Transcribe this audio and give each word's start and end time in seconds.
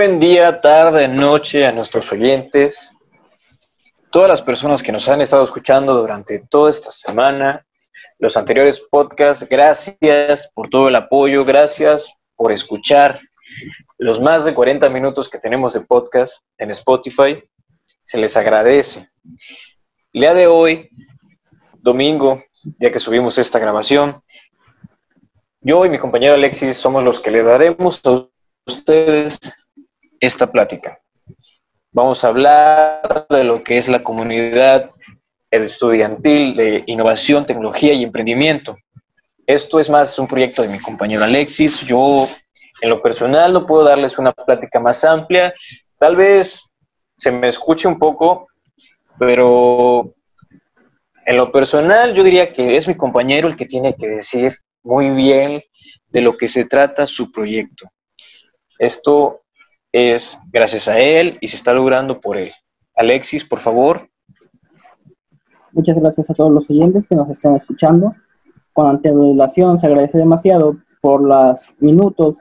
buen 0.00 0.18
día, 0.18 0.62
tarde, 0.62 1.08
noche 1.08 1.66
a 1.66 1.72
nuestros 1.72 2.10
oyentes, 2.10 2.90
todas 4.10 4.30
las 4.30 4.40
personas 4.40 4.82
que 4.82 4.92
nos 4.92 5.06
han 5.10 5.20
estado 5.20 5.44
escuchando 5.44 5.92
durante 5.92 6.38
toda 6.38 6.70
esta 6.70 6.90
semana, 6.90 7.66
los 8.18 8.34
anteriores 8.38 8.80
podcasts, 8.80 9.46
gracias 9.46 10.50
por 10.54 10.70
todo 10.70 10.88
el 10.88 10.96
apoyo, 10.96 11.44
gracias 11.44 12.14
por 12.34 12.50
escuchar 12.50 13.20
los 13.98 14.18
más 14.18 14.46
de 14.46 14.54
40 14.54 14.88
minutos 14.88 15.28
que 15.28 15.38
tenemos 15.38 15.74
de 15.74 15.82
podcast 15.82 16.40
en 16.56 16.70
Spotify, 16.70 17.42
se 18.02 18.16
les 18.16 18.38
agradece. 18.38 19.10
El 20.14 20.20
día 20.22 20.32
de 20.32 20.46
hoy, 20.46 20.88
domingo, 21.74 22.42
ya 22.78 22.90
que 22.90 23.00
subimos 23.00 23.36
esta 23.36 23.58
grabación, 23.58 24.18
yo 25.60 25.84
y 25.84 25.90
mi 25.90 25.98
compañero 25.98 26.36
Alexis 26.36 26.78
somos 26.78 27.04
los 27.04 27.20
que 27.20 27.30
le 27.30 27.42
daremos 27.42 28.00
a 28.06 28.26
ustedes 28.64 29.38
esta 30.20 30.52
plática. 30.52 31.00
Vamos 31.92 32.22
a 32.22 32.28
hablar 32.28 33.26
de 33.28 33.42
lo 33.42 33.64
que 33.64 33.78
es 33.78 33.88
la 33.88 34.04
comunidad 34.04 34.90
estudiantil 35.50 36.54
de 36.54 36.84
innovación, 36.86 37.46
tecnología 37.46 37.92
y 37.94 38.04
emprendimiento. 38.04 38.76
Esto 39.46 39.80
es 39.80 39.90
más 39.90 40.16
un 40.18 40.28
proyecto 40.28 40.62
de 40.62 40.68
mi 40.68 40.78
compañero 40.78 41.24
Alexis. 41.24 41.80
Yo, 41.80 42.28
en 42.80 42.90
lo 42.90 43.02
personal, 43.02 43.52
no 43.52 43.66
puedo 43.66 43.82
darles 43.82 44.18
una 44.18 44.32
plática 44.32 44.78
más 44.78 45.04
amplia. 45.04 45.52
Tal 45.98 46.14
vez 46.14 46.72
se 47.16 47.32
me 47.32 47.48
escuche 47.48 47.88
un 47.88 47.98
poco, 47.98 48.46
pero 49.18 50.14
en 51.26 51.36
lo 51.36 51.50
personal 51.50 52.14
yo 52.14 52.22
diría 52.22 52.52
que 52.52 52.76
es 52.76 52.86
mi 52.86 52.96
compañero 52.96 53.48
el 53.48 53.56
que 53.56 53.66
tiene 53.66 53.94
que 53.96 54.06
decir 54.06 54.56
muy 54.82 55.10
bien 55.10 55.62
de 56.08 56.20
lo 56.20 56.36
que 56.36 56.46
se 56.48 56.64
trata 56.64 57.06
su 57.06 57.32
proyecto. 57.32 57.90
Esto 58.78 59.39
es 59.92 60.38
gracias 60.52 60.88
a 60.88 60.98
él 60.98 61.38
y 61.40 61.48
se 61.48 61.56
está 61.56 61.74
logrando 61.74 62.20
por 62.20 62.36
él. 62.36 62.52
Alexis, 62.94 63.44
por 63.44 63.58
favor. 63.58 64.08
Muchas 65.72 65.98
gracias 65.98 66.30
a 66.30 66.34
todos 66.34 66.52
los 66.52 66.68
oyentes 66.70 67.06
que 67.06 67.14
nos 67.14 67.28
están 67.30 67.56
escuchando. 67.56 68.14
Con 68.72 68.88
antelación 68.88 69.78
se 69.78 69.86
agradece 69.86 70.18
demasiado 70.18 70.78
por 71.00 71.22
los 71.22 71.74
minutos, 71.80 72.38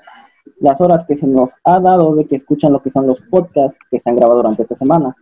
las 0.59 0.81
horas 0.81 1.05
que 1.05 1.15
se 1.15 1.27
nos 1.27 1.51
ha 1.63 1.79
dado 1.79 2.15
de 2.15 2.25
que 2.25 2.35
escuchan 2.35 2.73
lo 2.73 2.81
que 2.81 2.89
son 2.89 3.07
los 3.07 3.21
podcasts 3.23 3.79
que 3.89 3.99
se 3.99 4.09
han 4.09 4.15
grabado 4.15 4.37
durante 4.41 4.63
esta 4.63 4.75
semana. 4.75 5.15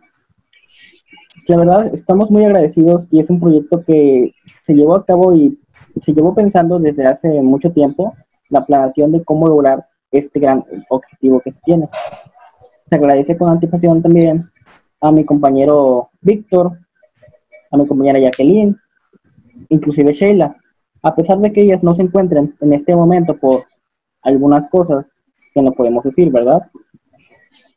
La 1.48 1.56
verdad, 1.56 1.94
estamos 1.94 2.30
muy 2.30 2.44
agradecidos 2.44 3.08
y 3.10 3.20
es 3.20 3.30
un 3.30 3.40
proyecto 3.40 3.82
que 3.82 4.34
se 4.62 4.74
llevó 4.74 4.96
a 4.96 5.06
cabo 5.06 5.34
y 5.34 5.58
se 6.00 6.12
llevó 6.12 6.34
pensando 6.34 6.78
desde 6.78 7.06
hace 7.06 7.40
mucho 7.40 7.72
tiempo 7.72 8.14
la 8.50 8.66
planeación 8.66 9.12
de 9.12 9.24
cómo 9.24 9.46
lograr 9.46 9.86
este 10.10 10.40
gran 10.40 10.64
objetivo 10.88 11.40
que 11.40 11.50
se 11.50 11.60
tiene. 11.62 11.88
Se 12.88 12.96
agradece 12.96 13.36
con 13.36 13.50
anticipación 13.50 14.02
también 14.02 14.50
a 15.00 15.12
mi 15.12 15.24
compañero 15.24 16.10
Víctor, 16.20 16.78
a 17.70 17.76
mi 17.76 17.86
compañera 17.86 18.18
Jacqueline, 18.18 18.76
inclusive 19.68 20.12
Sheila, 20.12 20.56
a 21.02 21.14
pesar 21.14 21.38
de 21.38 21.52
que 21.52 21.62
ellas 21.62 21.82
no 21.82 21.94
se 21.94 22.02
encuentren 22.02 22.54
en 22.60 22.72
este 22.72 22.96
momento 22.96 23.36
por 23.36 23.64
algunas 24.22 24.66
cosas 24.68 25.12
que 25.54 25.62
no 25.62 25.72
podemos 25.72 26.04
decir, 26.04 26.30
¿verdad? 26.30 26.62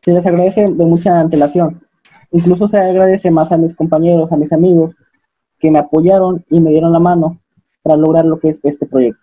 Se 0.01 0.13
les 0.13 0.25
agradece 0.25 0.61
de 0.61 0.85
mucha 0.85 1.19
antelación. 1.19 1.79
Incluso 2.31 2.67
se 2.67 2.79
agradece 2.79 3.29
más 3.29 3.51
a 3.51 3.57
mis 3.57 3.75
compañeros, 3.75 4.31
a 4.31 4.37
mis 4.37 4.53
amigos, 4.53 4.95
que 5.59 5.69
me 5.69 5.79
apoyaron 5.79 6.43
y 6.49 6.59
me 6.59 6.71
dieron 6.71 6.91
la 6.93 6.99
mano 6.99 7.39
para 7.83 7.97
lograr 7.97 8.25
lo 8.25 8.39
que 8.39 8.49
es 8.49 8.59
este 8.63 8.87
proyecto 8.87 9.20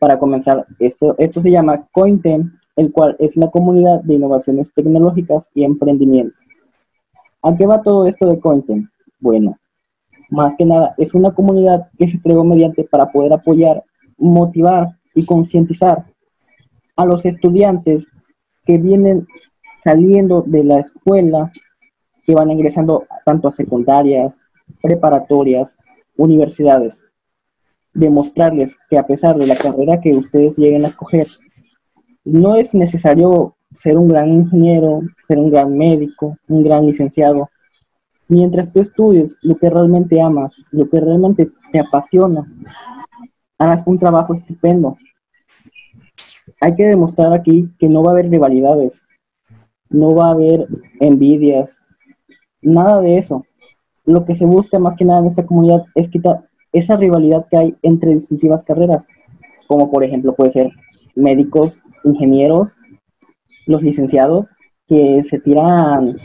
para 0.00 0.18
comenzar, 0.18 0.66
esto, 0.78 1.14
esto 1.18 1.42
se 1.42 1.50
llama 1.50 1.86
CoinTem, 1.92 2.58
el 2.76 2.90
cual 2.90 3.16
es 3.18 3.36
la 3.36 3.50
comunidad 3.50 4.02
de 4.02 4.14
innovaciones 4.14 4.72
tecnológicas 4.72 5.50
y 5.54 5.62
emprendimiento. 5.62 6.34
¿A 7.42 7.54
qué 7.54 7.66
va 7.66 7.82
todo 7.82 8.06
esto 8.06 8.26
de 8.26 8.40
CoinTem? 8.40 8.88
Bueno, 9.20 9.56
más 10.30 10.54
que 10.56 10.64
nada, 10.64 10.94
es 10.96 11.14
una 11.14 11.34
comunidad 11.34 11.86
que 11.98 12.08
se 12.08 12.20
creó 12.20 12.42
mediante 12.44 12.84
para 12.84 13.12
poder 13.12 13.34
apoyar, 13.34 13.84
motivar 14.16 14.88
y 15.14 15.26
concientizar 15.26 16.06
a 16.96 17.04
los 17.04 17.26
estudiantes 17.26 18.06
que 18.64 18.78
vienen 18.78 19.26
saliendo 19.84 20.42
de 20.46 20.64
la 20.64 20.78
escuela, 20.78 21.52
que 22.24 22.34
van 22.34 22.50
ingresando 22.50 23.04
tanto 23.26 23.48
a 23.48 23.50
secundarias, 23.50 24.40
preparatorias, 24.80 25.76
universidades, 26.16 27.04
demostrarles 27.92 28.78
que 28.88 28.98
a 28.98 29.06
pesar 29.06 29.36
de 29.36 29.46
la 29.46 29.56
carrera 29.56 30.00
que 30.00 30.14
ustedes 30.14 30.56
lleguen 30.56 30.84
a 30.84 30.88
escoger, 30.88 31.28
no 32.24 32.56
es 32.56 32.74
necesario 32.74 33.56
ser 33.72 33.96
un 33.96 34.08
gran 34.08 34.30
ingeniero, 34.30 35.00
ser 35.26 35.38
un 35.38 35.50
gran 35.50 35.76
médico, 35.76 36.36
un 36.48 36.62
gran 36.62 36.86
licenciado. 36.86 37.50
Mientras 38.28 38.72
tú 38.72 38.80
estudies 38.80 39.36
lo 39.42 39.56
que 39.56 39.70
realmente 39.70 40.20
amas, 40.20 40.54
lo 40.70 40.88
que 40.88 41.00
realmente 41.00 41.50
te 41.72 41.80
apasiona, 41.80 42.46
harás 43.58 43.86
un 43.86 43.98
trabajo 43.98 44.34
estupendo. 44.34 44.96
Hay 46.60 46.74
que 46.76 46.84
demostrar 46.84 47.32
aquí 47.32 47.70
que 47.78 47.88
no 47.88 48.02
va 48.02 48.10
a 48.10 48.14
haber 48.14 48.30
rivalidades, 48.30 49.04
no 49.88 50.14
va 50.14 50.28
a 50.28 50.32
haber 50.32 50.68
envidias, 51.00 51.80
nada 52.60 53.00
de 53.00 53.18
eso. 53.18 53.44
Lo 54.04 54.24
que 54.24 54.34
se 54.34 54.44
busca 54.44 54.78
más 54.78 54.96
que 54.96 55.04
nada 55.04 55.20
en 55.20 55.26
esta 55.26 55.44
comunidad 55.44 55.84
es 55.94 56.08
quitar, 56.08 56.40
esa 56.72 56.96
rivalidad 56.96 57.46
que 57.50 57.56
hay 57.56 57.74
entre 57.82 58.14
distintivas 58.14 58.64
carreras, 58.64 59.06
como 59.66 59.90
por 59.90 60.04
ejemplo 60.04 60.34
puede 60.34 60.50
ser 60.50 60.70
médicos, 61.14 61.78
ingenieros, 62.04 62.68
los 63.66 63.82
licenciados, 63.82 64.46
que 64.86 65.22
se 65.24 65.38
tiran 65.38 66.16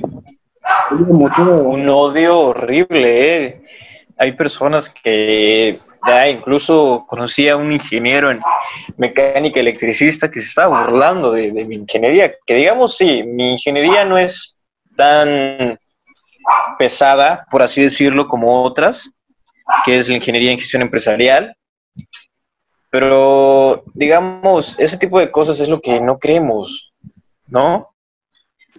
un 0.92 1.90
odio 1.90 2.40
horrible, 2.40 3.46
¿eh? 3.46 3.62
Hay 4.18 4.32
personas 4.32 4.90
que 4.90 5.78
ya 6.08 6.30
incluso 6.30 7.06
conocí 7.08 7.50
a 7.50 7.58
un 7.58 7.72
ingeniero 7.72 8.32
en 8.32 8.40
mecánica 8.98 9.60
electricista 9.60 10.32
que 10.32 10.40
se 10.40 10.48
estaba 10.48 10.86
burlando 10.86 11.32
de, 11.32 11.52
de 11.52 11.66
mi 11.66 11.76
ingeniería, 11.76 12.34
que 12.46 12.56
digamos 12.56 12.96
sí, 12.96 13.24
mi 13.24 13.52
ingeniería 13.52 14.06
no 14.06 14.18
es 14.18 14.58
tan 14.96 15.78
pesada, 16.78 17.46
por 17.52 17.62
así 17.62 17.84
decirlo, 17.84 18.28
como 18.28 18.64
otras, 18.64 19.10
que 19.84 19.98
es 19.98 20.10
la 20.10 20.16
ingeniería 20.16 20.52
en 20.52 20.60
gestión 20.60 20.82
empresarial. 20.82 21.56
Pero, 22.90 23.84
digamos, 23.94 24.76
ese 24.80 24.98
tipo 24.98 25.20
de 25.20 25.32
cosas 25.32 25.60
es 25.60 25.68
lo 25.68 25.82
que 25.82 26.00
no 26.00 26.18
creemos, 26.18 26.94
¿no? 27.48 27.90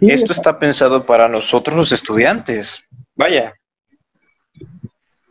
Esto 0.00 0.32
está 0.32 0.58
pensado 0.58 1.04
para 1.04 1.28
nosotros 1.28 1.76
los 1.76 1.92
estudiantes, 1.92 2.82
vaya. 3.14 3.54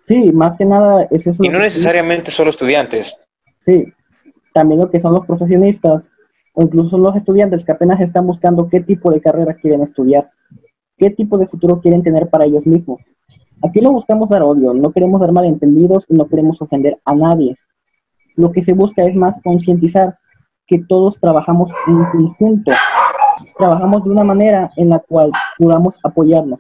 Sí, 0.02 0.32
más 0.34 0.56
que 0.58 0.66
nada 0.66 1.08
es 1.10 1.28
eso. 1.28 1.44
Y 1.44 1.50
no 1.50 1.60
necesariamente 1.60 2.32
solo 2.32 2.50
estudiantes. 2.50 3.16
Sí, 3.60 3.92
también 4.54 4.82
lo 4.82 4.90
que 4.90 5.00
son 5.00 5.14
los 5.14 5.26
profesionistas, 5.26 6.12
o 6.54 6.62
incluso 6.62 6.98
los 6.98 7.16
estudiantes 7.16 7.66
que 7.66 7.72
apenas 7.72 8.00
están 8.02 8.26
buscando 8.26 8.70
qué 8.70 8.82
tipo 8.82 9.12
de 9.12 9.22
carrera 9.22 9.56
quieren 9.56 9.82
estudiar, 9.82 10.32
qué 10.98 11.10
tipo 11.10 11.38
de 11.38 11.48
futuro 11.48 11.80
quieren 11.80 12.04
tener 12.04 12.30
para 12.30 12.46
ellos 12.46 12.66
mismos. 12.66 13.02
Aquí 13.64 13.80
no 13.80 13.92
buscamos 13.92 14.30
dar 14.30 14.44
odio, 14.44 14.74
no 14.74 14.92
queremos 14.92 15.20
dar 15.22 15.32
malentendidos 15.32 16.06
no 16.10 16.28
queremos 16.28 16.62
ofender 16.62 17.00
a 17.06 17.16
nadie. 17.16 17.56
Lo 18.36 18.52
que 18.52 18.62
se 18.62 18.74
busca 18.74 19.04
es 19.04 19.16
más 19.16 19.40
concientizar 19.44 20.18
que 20.68 20.80
todos 20.88 21.20
trabajamos 21.20 21.72
en 21.88 22.04
conjunto, 22.12 22.72
trabajamos 23.58 24.04
de 24.04 24.10
una 24.10 24.24
manera 24.24 24.72
en 24.76 24.90
la 24.90 25.00
cual 25.00 25.32
podamos 25.58 26.00
apoyarnos. 26.04 26.60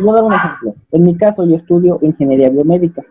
Voy 0.00 0.10
a 0.10 0.12
dar 0.12 0.24
un 0.24 0.32
ejemplo. 0.32 0.74
En 0.92 1.02
mi 1.02 1.16
caso, 1.16 1.44
yo 1.44 1.56
estudio 1.56 1.98
ingeniería 2.02 2.50
biomédica. 2.50 3.02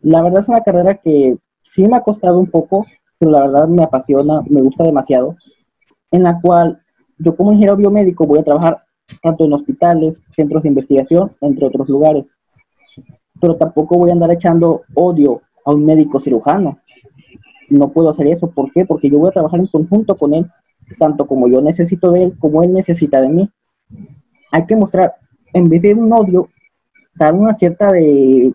La 0.00 0.22
verdad 0.22 0.40
es 0.40 0.48
una 0.48 0.62
carrera 0.62 0.94
que 0.94 1.36
sí 1.60 1.86
me 1.86 1.96
ha 1.96 2.02
costado 2.02 2.38
un 2.38 2.50
poco, 2.50 2.86
pero 3.18 3.30
la 3.30 3.42
verdad 3.42 3.68
me 3.68 3.84
apasiona, 3.84 4.42
me 4.48 4.62
gusta 4.62 4.84
demasiado, 4.84 5.36
en 6.10 6.22
la 6.22 6.40
cual 6.40 6.80
yo 7.18 7.36
como 7.36 7.52
ingeniero 7.52 7.76
biomédico 7.76 8.26
voy 8.26 8.40
a 8.40 8.44
trabajar 8.44 8.85
tanto 9.22 9.44
en 9.44 9.52
hospitales, 9.52 10.22
centros 10.30 10.62
de 10.62 10.70
investigación, 10.70 11.32
entre 11.40 11.66
otros 11.66 11.88
lugares. 11.88 12.34
Pero 13.40 13.56
tampoco 13.56 13.98
voy 13.98 14.10
a 14.10 14.14
andar 14.14 14.32
echando 14.32 14.82
odio 14.94 15.42
a 15.64 15.72
un 15.72 15.84
médico 15.84 16.20
cirujano. 16.20 16.78
No 17.68 17.88
puedo 17.88 18.08
hacer 18.08 18.28
eso. 18.28 18.50
¿Por 18.50 18.72
qué? 18.72 18.84
Porque 18.84 19.10
yo 19.10 19.18
voy 19.18 19.28
a 19.28 19.32
trabajar 19.32 19.60
en 19.60 19.66
conjunto 19.66 20.16
con 20.16 20.34
él, 20.34 20.46
tanto 20.98 21.26
como 21.26 21.48
yo 21.48 21.60
necesito 21.60 22.12
de 22.12 22.24
él, 22.24 22.38
como 22.38 22.62
él 22.62 22.72
necesita 22.72 23.20
de 23.20 23.28
mí. 23.28 23.50
Hay 24.52 24.64
que 24.66 24.76
mostrar, 24.76 25.14
en 25.52 25.68
vez 25.68 25.82
de 25.82 25.94
un 25.94 26.12
odio, 26.12 26.48
dar 27.14 27.34
una 27.34 27.54
cierta 27.54 27.92
de 27.92 28.52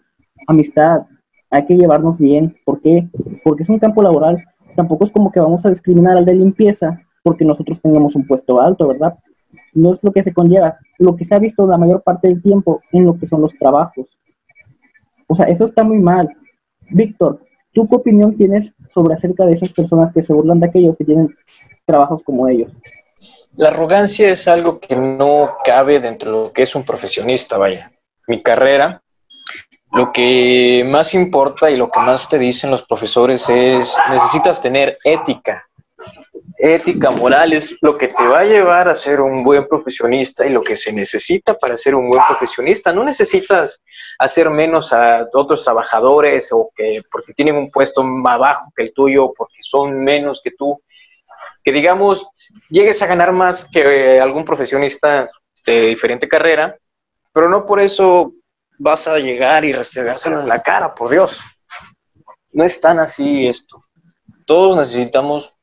amistad. 0.48 1.04
Hay 1.50 1.66
que 1.66 1.78
llevarnos 1.78 2.18
bien. 2.18 2.56
¿Por 2.66 2.82
qué? 2.82 3.10
Porque 3.44 3.64
es 3.64 3.70
un 3.70 3.80
campo 3.80 4.02
laboral. 4.02 4.44
Tampoco 4.76 5.04
es 5.04 5.12
como 5.12 5.32
que 5.32 5.40
vamos 5.40 5.66
a 5.66 5.70
discriminar 5.70 6.18
al 6.18 6.26
de 6.26 6.36
limpieza 6.36 7.02
porque 7.24 7.46
nosotros 7.46 7.82
tengamos 7.82 8.16
un 8.16 8.26
puesto 8.26 8.62
alto, 8.62 8.88
¿verdad? 8.88 9.18
No 9.74 9.92
es 9.92 10.04
lo 10.04 10.12
que 10.12 10.24
se 10.24 10.34
conlleva, 10.34 10.78
lo 10.98 11.16
que 11.16 11.26
se 11.26 11.36
ha 11.36 11.40
visto 11.40 11.66
la 11.66 11.78
mayor 11.78 12.04
parte 12.04 12.28
del 12.28 12.42
tiempo 12.42 12.82
en 12.92 13.06
lo 13.06 13.18
que 13.18 13.28
son 13.28 13.42
los 13.42 13.58
trabajos. 13.58 14.20
O 15.28 15.36
sea, 15.36 15.46
eso 15.48 15.66
está 15.66 15.84
muy 15.84 16.00
mal. 16.00 16.30
Víctor, 16.90 17.42
¿tú 17.74 17.88
qué 17.88 17.96
opinión 17.96 18.36
tienes 18.36 18.74
sobre 18.88 19.14
acerca 19.14 19.46
de 19.46 19.54
esas 19.54 19.74
personas 19.74 20.12
que 20.12 20.24
se 20.24 20.34
burlan 20.34 20.60
de 20.60 20.68
aquellos 20.68 20.98
que 20.98 21.06
tienen 21.06 21.36
trabajos 21.86 22.24
como 22.24 22.48
ellos? 22.48 22.74
La 23.56 23.70
arrogancia 23.70 24.30
es 24.30 24.48
algo 24.48 24.80
que 24.80 24.96
no 24.96 25.56
cabe 25.64 26.00
dentro 26.00 26.32
de 26.32 26.38
lo 26.38 26.54
que 26.54 26.64
es 26.64 26.76
un 26.76 26.84
profesionista, 26.84 27.58
vaya. 27.58 27.92
Mi 28.28 28.42
carrera, 28.42 29.02
lo 29.92 30.12
que 30.12 30.86
más 30.90 31.14
importa 31.14 31.70
y 31.70 31.76
lo 31.76 31.92
que 31.92 32.00
más 32.00 32.30
te 32.30 32.40
dicen 32.40 32.72
los 32.72 32.84
profesores 32.84 33.48
es, 33.50 33.96
necesitas 34.10 34.62
tener 34.62 34.98
ética. 35.04 35.68
Ética, 36.64 37.10
moral 37.10 37.54
es 37.54 37.76
lo 37.82 37.98
que 37.98 38.08
te 38.08 38.24
va 38.24 38.42
a 38.42 38.46
llevar 38.46 38.88
a 38.88 38.96
ser 38.96 39.20
un 39.20 39.44
buen 39.44 39.68
profesionista 39.68 40.46
y 40.46 40.52
lo 40.52 40.62
que 40.62 40.76
se 40.76 40.94
necesita 40.94 41.58
para 41.58 41.76
ser 41.76 41.96
un 41.96 42.08
buen 42.08 42.22
profesionista. 42.28 42.94
No 42.94 43.04
necesitas 43.04 43.82
hacer 44.20 44.48
menos 44.52 44.94
a 44.94 45.28
otros 45.34 45.64
trabajadores 45.64 46.50
o 46.52 46.70
que 46.76 47.02
porque 47.12 47.34
tienen 47.34 47.56
un 47.56 47.72
puesto 47.72 48.04
más 48.04 48.38
bajo 48.38 48.72
que 48.76 48.84
el 48.84 48.94
tuyo, 48.94 49.34
porque 49.36 49.58
son 49.62 50.04
menos 50.04 50.40
que 50.44 50.52
tú 50.52 50.80
que 51.64 51.72
digamos, 51.72 52.28
llegues 52.70 53.02
a 53.02 53.08
ganar 53.08 53.32
más 53.32 53.66
que 53.66 54.20
algún 54.20 54.46
profesionista 54.46 55.30
de 55.66 55.88
diferente 55.88 56.28
carrera, 56.28 56.78
pero 57.34 57.50
no 57.50 57.66
por 57.66 57.80
eso 57.80 58.34
vas 58.80 59.08
a 59.08 59.20
llegar 59.20 59.64
y 59.64 59.72
restregárselo 59.72 60.42
en 60.42 60.48
la 60.48 60.62
cara, 60.62 60.94
por 60.94 61.10
Dios. 61.10 61.40
No 62.52 62.64
es 62.64 62.80
tan 62.82 63.00
así 63.00 63.48
esto. 63.48 63.84
Todos 64.46 64.78
necesitamos 64.78 65.54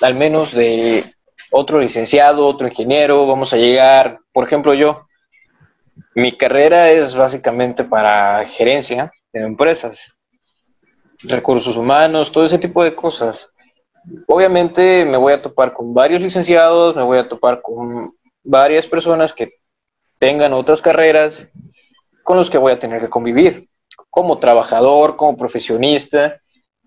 al 0.00 0.14
menos 0.14 0.52
de 0.52 1.04
otro 1.50 1.80
licenciado, 1.80 2.46
otro 2.46 2.68
ingeniero, 2.68 3.26
vamos 3.26 3.52
a 3.52 3.56
llegar, 3.56 4.20
por 4.32 4.44
ejemplo, 4.44 4.74
yo, 4.74 5.06
mi 6.14 6.32
carrera 6.32 6.90
es 6.90 7.14
básicamente 7.14 7.84
para 7.84 8.44
gerencia 8.44 9.10
de 9.32 9.40
empresas, 9.40 10.18
recursos 11.20 11.76
humanos, 11.76 12.32
todo 12.32 12.44
ese 12.44 12.58
tipo 12.58 12.84
de 12.84 12.94
cosas 12.94 13.52
obviamente 14.26 15.04
me 15.04 15.16
voy 15.16 15.32
a 15.32 15.42
topar 15.42 15.72
con 15.72 15.94
varios 15.94 16.22
licenciados, 16.22 16.96
me 16.96 17.02
voy 17.02 17.18
a 17.18 17.28
topar 17.28 17.60
con 17.62 18.14
varias 18.42 18.86
personas 18.86 19.32
que 19.32 19.54
tengan 20.18 20.52
otras 20.52 20.82
carreras 20.82 21.48
con 22.22 22.36
los 22.36 22.50
que 22.50 22.58
voy 22.58 22.72
a 22.72 22.78
tener 22.78 23.00
que 23.00 23.08
convivir, 23.08 23.68
como 24.10 24.38
trabajador, 24.38 25.16
como 25.16 25.36
profesionista. 25.36 26.40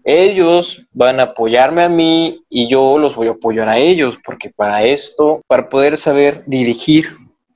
Ellos 0.03 0.81
van 0.94 1.19
a 1.19 1.24
apoyarme 1.24 1.83
a 1.83 1.89
mí 1.89 2.44
y 2.50 2.68
yo 2.68 2.98
los 2.98 3.15
voy 3.15 3.27
a 3.27 3.31
apoyar 3.31 3.69
a 3.69 3.77
ellos, 3.77 4.18
porque 4.24 4.50
para 4.50 4.83
esto, 4.83 5.42
para 5.48 5.69
poder 5.69 5.98
saber 5.98 6.44
dirigir 6.45 7.09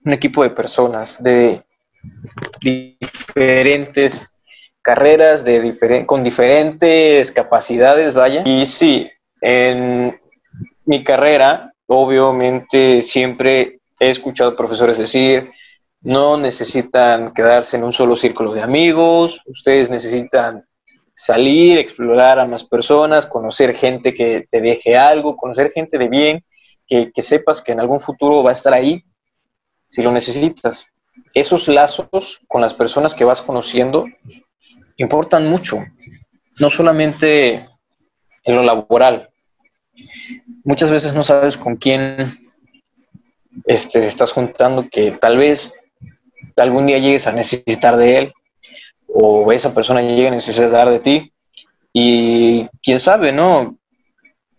un 0.04 0.14
equipo 0.14 0.44
de 0.44 0.52
personas 0.52 1.22
de 1.22 1.64
diferentes 2.62 4.32
carreras, 4.82 5.44
de 5.44 6.06
con 6.06 6.24
diferentes 6.24 7.32
capacidades, 7.32 8.14
vaya. 8.14 8.44
Y 8.46 8.66
sí, 8.68 9.10
en 9.42 10.20
mi 10.86 11.04
carrera, 11.04 11.74
obviamente, 11.88 13.02
siempre 13.02 13.80
he 14.00 14.10
escuchado 14.10 14.56
profesores 14.56 15.00
decir, 15.00 15.50
no 16.02 16.38
necesitan 16.38 17.34
quedarse 17.34 17.78
en 17.78 17.84
un 17.84 17.94
solo 17.94 18.16
círculo 18.16 18.54
de 18.54 18.62
amigos, 18.62 19.42
ustedes 19.48 19.90
necesitan 19.90 20.64
salir, 21.16 21.78
explorar 21.78 22.40
a 22.40 22.46
más 22.46 22.66
personas, 22.66 23.26
conocer 23.26 23.74
gente 23.74 24.14
que 24.14 24.46
te 24.50 24.62
deje 24.62 24.98
algo, 24.98 25.38
conocer 25.38 25.72
gente 25.72 25.98
de 25.98 26.10
bien, 26.10 26.46
que, 26.86 27.10
sepas 27.22 27.62
que 27.62 27.72
en 27.72 27.80
algún 27.80 28.00
futuro 28.00 28.44
va 28.44 28.50
a 28.50 28.54
estar 28.54 28.74
ahí 28.74 29.04
si 29.88 30.04
lo 30.04 30.12
necesitas. 30.12 30.86
Esos 31.34 31.68
lazos 31.68 32.42
con 32.48 32.62
las 32.62 32.74
personas 32.74 33.16
que 33.16 33.24
vas 33.24 33.42
conociendo 33.42 34.06
importan 34.98 35.48
mucho, 35.48 35.80
no 36.60 36.70
solamente 36.70 37.68
en 38.44 38.56
lo 38.56 38.64
laboral, 38.64 39.30
muchas 40.64 40.92
veces 40.92 41.14
no 41.14 41.24
sabes 41.24 41.58
con 41.58 41.78
quién 41.78 42.50
este, 43.66 44.06
estás 44.06 44.34
juntando 44.34 44.88
que 44.90 45.12
tal 45.12 45.38
vez 45.38 45.74
algún 46.58 46.86
día 46.86 47.00
llegues 47.00 47.28
a 47.28 47.32
necesitar 47.32 47.98
de 47.98 48.18
él 48.18 48.34
o 49.18 49.52
esa 49.52 49.74
persona 49.74 50.02
llegue 50.02 50.28
a 50.28 50.32
necesitar 50.32 50.90
de 50.90 51.00
ti 51.00 51.34
y 51.94 52.68
quién 52.84 53.00
sabe, 53.00 53.32
¿no? 53.32 53.78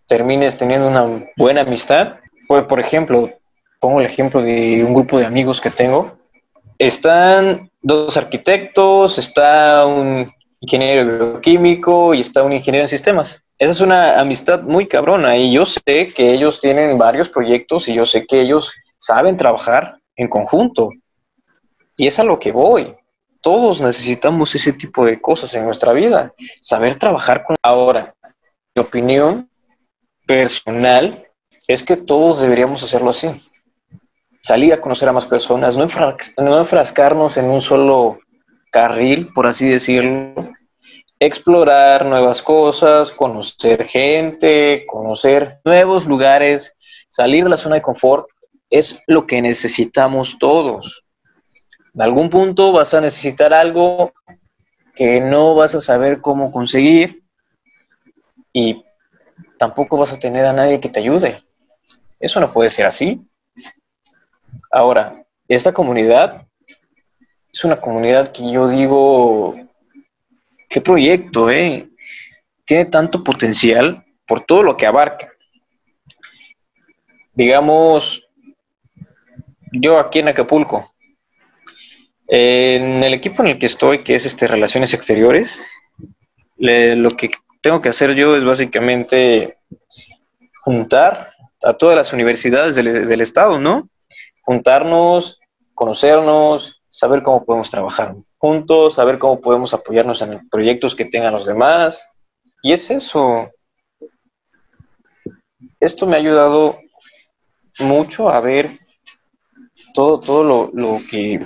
Termines 0.07 0.57
teniendo 0.57 0.87
una 0.87 1.25
buena 1.37 1.61
amistad. 1.61 2.15
Pues, 2.47 2.63
por 2.65 2.79
ejemplo, 2.79 3.29
pongo 3.79 3.99
el 3.99 4.05
ejemplo 4.05 4.41
de 4.41 4.83
un 4.83 4.93
grupo 4.93 5.19
de 5.19 5.25
amigos 5.25 5.61
que 5.61 5.69
tengo. 5.69 6.17
Están 6.79 7.69
dos 7.81 8.17
arquitectos, 8.17 9.17
está 9.17 9.85
un 9.85 10.31
ingeniero 10.59 11.05
bioquímico 11.05 12.13
y 12.13 12.21
está 12.21 12.43
un 12.43 12.53
ingeniero 12.53 12.85
en 12.85 12.89
sistemas 12.89 13.43
esa 13.59 13.71
es 13.71 13.81
una 13.81 14.19
amistad 14.19 14.61
muy 14.61 14.85
cabrona 14.85 15.35
y 15.35 15.51
yo 15.51 15.65
sé 15.65 16.07
que 16.15 16.31
ellos 16.31 16.59
tienen 16.59 16.97
varios 16.97 17.27
proyectos 17.27 17.87
y 17.87 17.95
yo 17.95 18.05
sé 18.05 18.25
que 18.27 18.41
ellos 18.41 18.71
saben 18.97 19.35
trabajar 19.35 19.97
en 20.15 20.27
conjunto. 20.27 20.91
Y 21.95 22.05
es 22.05 22.19
a 22.19 22.23
lo 22.23 22.37
que 22.37 22.51
voy. 22.51 22.95
Todos 23.41 23.81
necesitamos 23.81 24.53
ese 24.55 24.73
tipo 24.73 25.05
de 25.05 25.19
cosas 25.21 25.53
en 25.53 25.65
nuestra 25.65 25.93
vida. 25.93 26.33
Saber 26.59 26.95
trabajar 26.95 27.43
con... 27.43 27.55
Ahora, 27.61 28.13
mi 28.75 28.81
opinión 28.81 29.49
personal 30.25 31.27
es 31.67 31.83
que 31.83 31.97
todos 31.97 32.41
deberíamos 32.41 32.83
hacerlo 32.83 33.09
así. 33.09 33.29
Salir 34.41 34.73
a 34.73 34.81
conocer 34.81 35.09
a 35.09 35.13
más 35.13 35.25
personas, 35.25 35.75
no, 35.75 35.87
no 36.37 36.57
enfrascarnos 36.59 37.37
en 37.37 37.45
un 37.45 37.61
solo 37.61 38.19
carril, 38.71 39.29
por 39.33 39.47
así 39.47 39.67
decirlo, 39.67 40.33
explorar 41.19 42.05
nuevas 42.05 42.41
cosas, 42.41 43.11
conocer 43.11 43.85
gente, 43.85 44.85
conocer 44.87 45.59
nuevos 45.65 46.05
lugares, 46.05 46.73
salir 47.09 47.43
de 47.43 47.49
la 47.49 47.57
zona 47.57 47.75
de 47.75 47.81
confort, 47.81 48.27
es 48.69 49.01
lo 49.07 49.25
que 49.25 49.41
necesitamos 49.41 50.37
todos. 50.39 51.03
En 51.97 52.03
algún 52.03 52.29
punto 52.29 52.71
vas 52.71 52.93
a 52.93 53.01
necesitar 53.01 53.55
algo 53.55 54.13
que 54.93 55.19
no 55.19 55.55
vas 55.55 55.73
a 55.73 55.81
saber 55.81 56.21
cómo 56.21 56.51
conseguir 56.51 57.23
y 58.53 58.85
tampoco 59.57 59.97
vas 59.97 60.13
a 60.13 60.19
tener 60.19 60.45
a 60.45 60.53
nadie 60.53 60.79
que 60.79 60.89
te 60.89 60.99
ayude. 60.99 61.41
Eso 62.19 62.39
no 62.39 62.53
puede 62.53 62.69
ser 62.69 62.85
así. 62.85 63.19
Ahora, 64.69 65.25
esta 65.47 65.73
comunidad 65.73 66.45
es 67.51 67.63
una 67.63 67.81
comunidad 67.81 68.31
que 68.31 68.51
yo 68.51 68.69
digo 68.69 69.55
qué 70.69 70.79
proyecto, 70.79 71.49
¿eh? 71.49 71.89
Tiene 72.63 72.85
tanto 72.85 73.23
potencial 73.23 74.05
por 74.27 74.41
todo 74.41 74.61
lo 74.61 74.77
que 74.77 74.85
abarca. 74.85 75.29
Digamos, 77.33 78.29
yo 79.71 79.97
aquí 79.97 80.19
en 80.19 80.27
Acapulco, 80.27 80.93
en 82.27 83.03
el 83.03 83.13
equipo 83.13 83.41
en 83.41 83.49
el 83.49 83.59
que 83.59 83.65
estoy, 83.65 83.99
que 83.99 84.15
es 84.15 84.25
este 84.25 84.47
Relaciones 84.47 84.93
Exteriores, 84.93 85.59
lo 86.57 87.11
que 87.11 87.31
tengo 87.61 87.81
que 87.81 87.89
hacer 87.89 88.15
yo 88.15 88.35
es 88.35 88.43
básicamente 88.43 89.57
juntar 90.63 91.31
a 91.63 91.73
todas 91.73 91.95
las 91.95 92.13
universidades 92.13 92.75
del, 92.75 93.07
del 93.07 93.21
estado, 93.21 93.59
¿no? 93.59 93.89
Juntarnos, 94.41 95.39
conocernos, 95.73 96.81
saber 96.89 97.21
cómo 97.23 97.45
podemos 97.45 97.69
trabajar 97.69 98.15
juntos, 98.37 98.95
saber 98.95 99.19
cómo 99.19 99.39
podemos 99.39 99.73
apoyarnos 99.73 100.21
en 100.21 100.47
proyectos 100.49 100.95
que 100.95 101.05
tengan 101.05 101.33
los 101.33 101.45
demás. 101.45 102.09
Y 102.61 102.73
es 102.73 102.89
eso. 102.89 103.51
Esto 105.79 106.05
me 106.05 106.15
ha 106.15 106.19
ayudado 106.19 106.79
mucho 107.79 108.29
a 108.29 108.39
ver 108.41 108.71
todo, 109.93 110.19
todo 110.19 110.71
lo, 110.73 110.99
que 111.09 111.45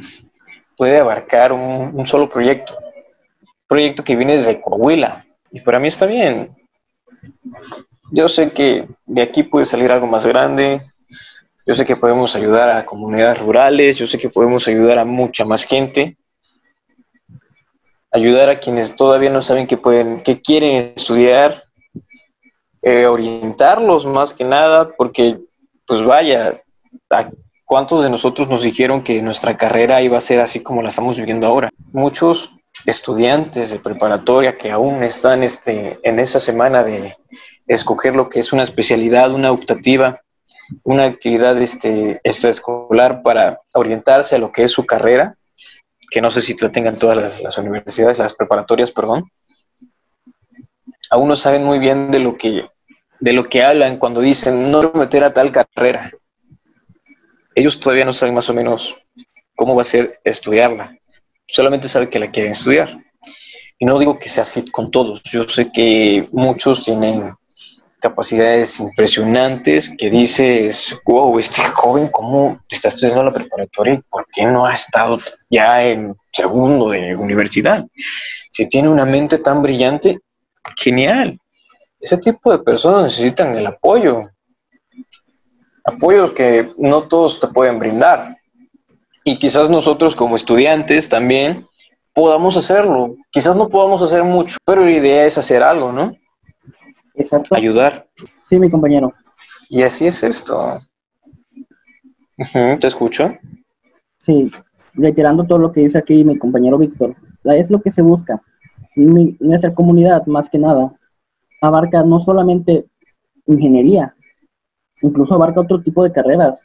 puede 0.81 0.97
abarcar 0.97 1.53
un, 1.53 2.07
solo 2.07 2.27
proyecto. 2.27 2.75
proyecto 3.67 4.03
que 4.03 4.15
viene 4.15 4.37
desde 4.37 4.59
Coahuila. 4.59 5.23
Y 5.51 5.59
para 5.59 5.77
mí 5.77 5.87
está 5.87 6.07
bien. 6.07 6.57
Yo 8.09 8.27
sé 8.27 8.49
que 8.49 8.87
de 9.05 9.21
aquí 9.21 9.43
puede 9.43 9.65
salir 9.65 9.91
algo 9.91 10.07
más 10.07 10.25
grande. 10.25 10.81
Yo 11.67 11.75
sé 11.75 11.85
que 11.85 11.95
podemos 11.95 12.35
ayudar 12.35 12.67
a 12.71 12.83
comunidades 12.83 13.37
rurales. 13.37 13.95
Yo 13.95 14.07
sé 14.07 14.17
que 14.17 14.29
podemos 14.29 14.67
ayudar 14.67 14.97
a 14.97 15.05
mucha 15.05 15.45
más 15.45 15.65
gente 15.65 16.17
ayudar 18.13 18.49
a 18.49 18.59
quienes 18.59 18.95
todavía 18.95 19.29
no 19.29 19.43
saben 19.43 19.67
que 19.67 19.77
pueden, 19.77 20.21
que 20.23 20.41
quieren 20.41 20.93
estudiar, 20.97 21.63
eh, 22.81 23.05
orientarlos 23.05 24.03
más 24.07 24.33
que 24.33 24.43
nada, 24.45 24.89
porque 24.97 25.39
pues 25.85 26.03
vaya, 26.03 26.61
¿cuántos 27.71 28.03
de 28.03 28.09
nosotros 28.09 28.49
nos 28.49 28.63
dijeron 28.63 29.01
que 29.01 29.21
nuestra 29.21 29.55
carrera 29.55 30.01
iba 30.01 30.17
a 30.17 30.21
ser 30.21 30.41
así 30.41 30.59
como 30.59 30.83
la 30.83 30.89
estamos 30.89 31.15
viviendo 31.15 31.47
ahora? 31.47 31.69
Muchos 31.93 32.53
estudiantes 32.85 33.69
de 33.69 33.79
preparatoria 33.79 34.57
que 34.57 34.71
aún 34.71 35.03
están 35.03 35.41
este, 35.41 35.97
en 36.03 36.19
esa 36.19 36.41
semana 36.41 36.83
de 36.83 37.15
escoger 37.67 38.13
lo 38.13 38.27
que 38.27 38.39
es 38.41 38.51
una 38.51 38.63
especialidad, 38.63 39.31
una 39.31 39.53
optativa, 39.53 40.19
una 40.83 41.05
actividad 41.05 41.61
este, 41.61 42.19
extraescolar 42.25 43.23
para 43.23 43.61
orientarse 43.73 44.35
a 44.35 44.39
lo 44.39 44.51
que 44.51 44.63
es 44.63 44.71
su 44.71 44.85
carrera, 44.85 45.37
que 46.09 46.19
no 46.19 46.29
sé 46.29 46.41
si 46.41 46.53
la 46.59 46.73
tengan 46.73 46.97
todas 46.97 47.39
las, 47.41 47.57
universidades, 47.57 48.17
las 48.17 48.33
preparatorias, 48.33 48.91
perdón, 48.91 49.31
aún 51.09 51.29
no 51.29 51.37
saben 51.37 51.63
muy 51.63 51.79
bien 51.79 52.11
de 52.11 52.19
lo 52.19 52.37
que, 52.37 52.67
de 53.21 53.31
lo 53.31 53.45
que 53.45 53.63
hablan 53.63 53.95
cuando 53.95 54.19
dicen 54.19 54.71
no 54.71 54.91
meter 54.93 55.23
a 55.23 55.31
tal 55.31 55.53
carrera. 55.53 56.11
Ellos 57.55 57.79
todavía 57.79 58.05
no 58.05 58.13
saben 58.13 58.35
más 58.35 58.49
o 58.49 58.53
menos 58.53 58.95
cómo 59.55 59.75
va 59.75 59.81
a 59.81 59.85
ser 59.85 60.19
estudiarla. 60.23 60.97
Solamente 61.47 61.89
saben 61.89 62.09
que 62.09 62.19
la 62.19 62.31
quieren 62.31 62.53
estudiar. 62.53 62.97
Y 63.77 63.85
no 63.85 63.97
digo 63.97 64.19
que 64.19 64.29
sea 64.29 64.43
así 64.43 64.63
con 64.69 64.91
todos. 64.91 65.21
Yo 65.23 65.47
sé 65.47 65.71
que 65.71 66.25
muchos 66.31 66.83
tienen 66.83 67.33
capacidades 67.99 68.79
impresionantes 68.79 69.91
que 69.97 70.09
dices, 70.09 70.97
wow, 71.05 71.37
este 71.39 71.61
joven, 71.61 72.07
¿cómo 72.09 72.59
está 72.69 72.89
estudiando 72.89 73.23
la 73.23 73.33
preparatoria 73.33 74.01
por 74.09 74.25
qué 74.33 74.45
no 74.45 74.65
ha 74.65 74.73
estado 74.73 75.19
ya 75.49 75.83
en 75.83 76.15
segundo 76.33 76.89
de 76.89 77.15
universidad? 77.15 77.85
Si 78.49 78.67
tiene 78.67 78.89
una 78.89 79.05
mente 79.05 79.37
tan 79.37 79.61
brillante, 79.61 80.19
genial. 80.77 81.39
Ese 81.99 82.17
tipo 82.17 82.51
de 82.51 82.59
personas 82.59 83.03
necesitan 83.03 83.55
el 83.55 83.67
apoyo. 83.67 84.21
Apoyos 85.83 86.31
que 86.31 86.71
no 86.77 87.03
todos 87.03 87.39
te 87.39 87.47
pueden 87.47 87.79
brindar. 87.79 88.37
Y 89.23 89.37
quizás 89.37 89.69
nosotros 89.69 90.15
como 90.15 90.35
estudiantes 90.35 91.09
también 91.09 91.65
podamos 92.13 92.57
hacerlo. 92.57 93.15
Quizás 93.31 93.55
no 93.55 93.69
podamos 93.69 94.01
hacer 94.01 94.23
mucho, 94.23 94.57
pero 94.65 94.85
la 94.85 94.91
idea 94.91 95.25
es 95.25 95.37
hacer 95.37 95.63
algo, 95.63 95.91
¿no? 95.91 96.15
Exacto. 97.15 97.55
Ayudar. 97.55 98.07
Sí, 98.35 98.59
mi 98.59 98.69
compañero. 98.69 99.13
Y 99.69 99.83
así 99.83 100.07
es 100.07 100.23
esto. 100.23 100.79
¿Te 102.79 102.87
escucho? 102.87 103.33
Sí, 104.17 104.51
reiterando 104.93 105.43
todo 105.43 105.59
lo 105.59 105.71
que 105.71 105.81
dice 105.81 105.97
aquí 105.97 106.23
mi 106.23 106.37
compañero 106.37 106.77
Víctor, 106.77 107.15
es 107.43 107.71
lo 107.71 107.81
que 107.81 107.91
se 107.91 108.01
busca. 108.01 108.41
nuestra 108.95 109.73
comunidad, 109.73 110.25
más 110.25 110.49
que 110.49 110.57
nada, 110.57 110.91
abarca 111.61 112.03
no 112.03 112.19
solamente 112.19 112.85
ingeniería, 113.45 114.15
incluso 115.01 115.35
abarca 115.35 115.61
otro 115.61 115.81
tipo 115.81 116.03
de 116.03 116.11
carreras. 116.11 116.61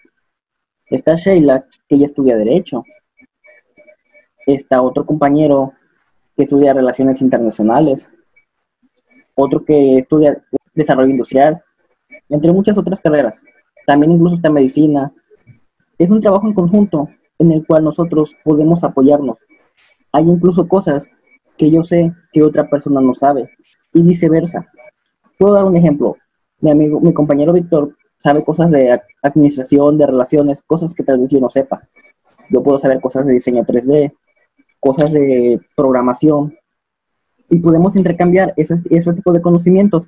Está 0.87 1.15
Sheila, 1.15 1.67
que 1.89 1.97
ella 1.97 2.05
estudia 2.05 2.37
Derecho. 2.37 2.85
Está 4.47 4.83
otro 4.83 5.05
compañero 5.05 5.73
que 6.37 6.45
estudia 6.45 6.73
Relaciones 6.73 7.21
Internacionales 7.21 8.11
otro 9.37 9.65
que 9.65 9.99
estudia 9.99 10.43
desarrollo 10.75 11.11
industrial, 11.11 11.63
entre 12.29 12.53
muchas 12.53 12.77
otras 12.77 13.01
carreras. 13.01 13.45
También 13.87 14.13
incluso 14.13 14.35
está 14.35 14.51
medicina. 14.51 15.13
Es 15.99 16.11
un 16.11 16.21
trabajo 16.21 16.49
en 16.49 16.55
conjunto 16.55 17.09
en 17.39 17.53
el 17.53 17.65
cual 17.67 17.85
nosotros 17.85 18.35
podemos 18.43 18.83
apoyarnos. 18.83 19.39
Hay 20.13 20.25
incluso 20.25 20.67
cosas 20.67 21.09
que 21.57 21.71
yo 21.71 21.83
sé 21.83 22.13
que 22.33 22.43
otra 22.43 22.69
persona 22.69 23.01
no 23.01 23.15
sabe 23.15 23.51
y 23.93 24.03
viceversa. 24.03 24.67
Puedo 25.39 25.55
dar 25.55 25.65
un 25.65 25.77
ejemplo. 25.77 26.17
Mi 26.61 26.71
amigo, 26.71 27.01
mi 27.01 27.13
compañero 27.13 27.53
Víctor 27.53 27.95
sabe 28.19 28.45
cosas 28.45 28.71
de 28.71 29.01
administración, 29.23 29.99
de 29.99 30.07
relaciones, 30.07 30.63
cosas 30.63 30.95
que 30.95 31.03
tal 31.03 31.21
vez 31.21 31.31
yo 31.31 31.41
no 31.41 31.49
sepa. 31.49 31.89
Yo 32.51 32.63
puedo 32.63 32.79
saber 32.79 33.01
cosas 33.01 33.27
de 33.27 33.33
diseño 33.33 33.65
3D, 33.65 34.13
cosas 34.81 35.11
de 35.11 35.61
programación, 35.77 36.57
y 37.49 37.59
podemos 37.59 37.97
intercambiar 37.97 38.53
ese, 38.57 38.75
ese 38.91 39.13
tipo 39.13 39.33
de 39.33 39.43
conocimientos 39.43 40.07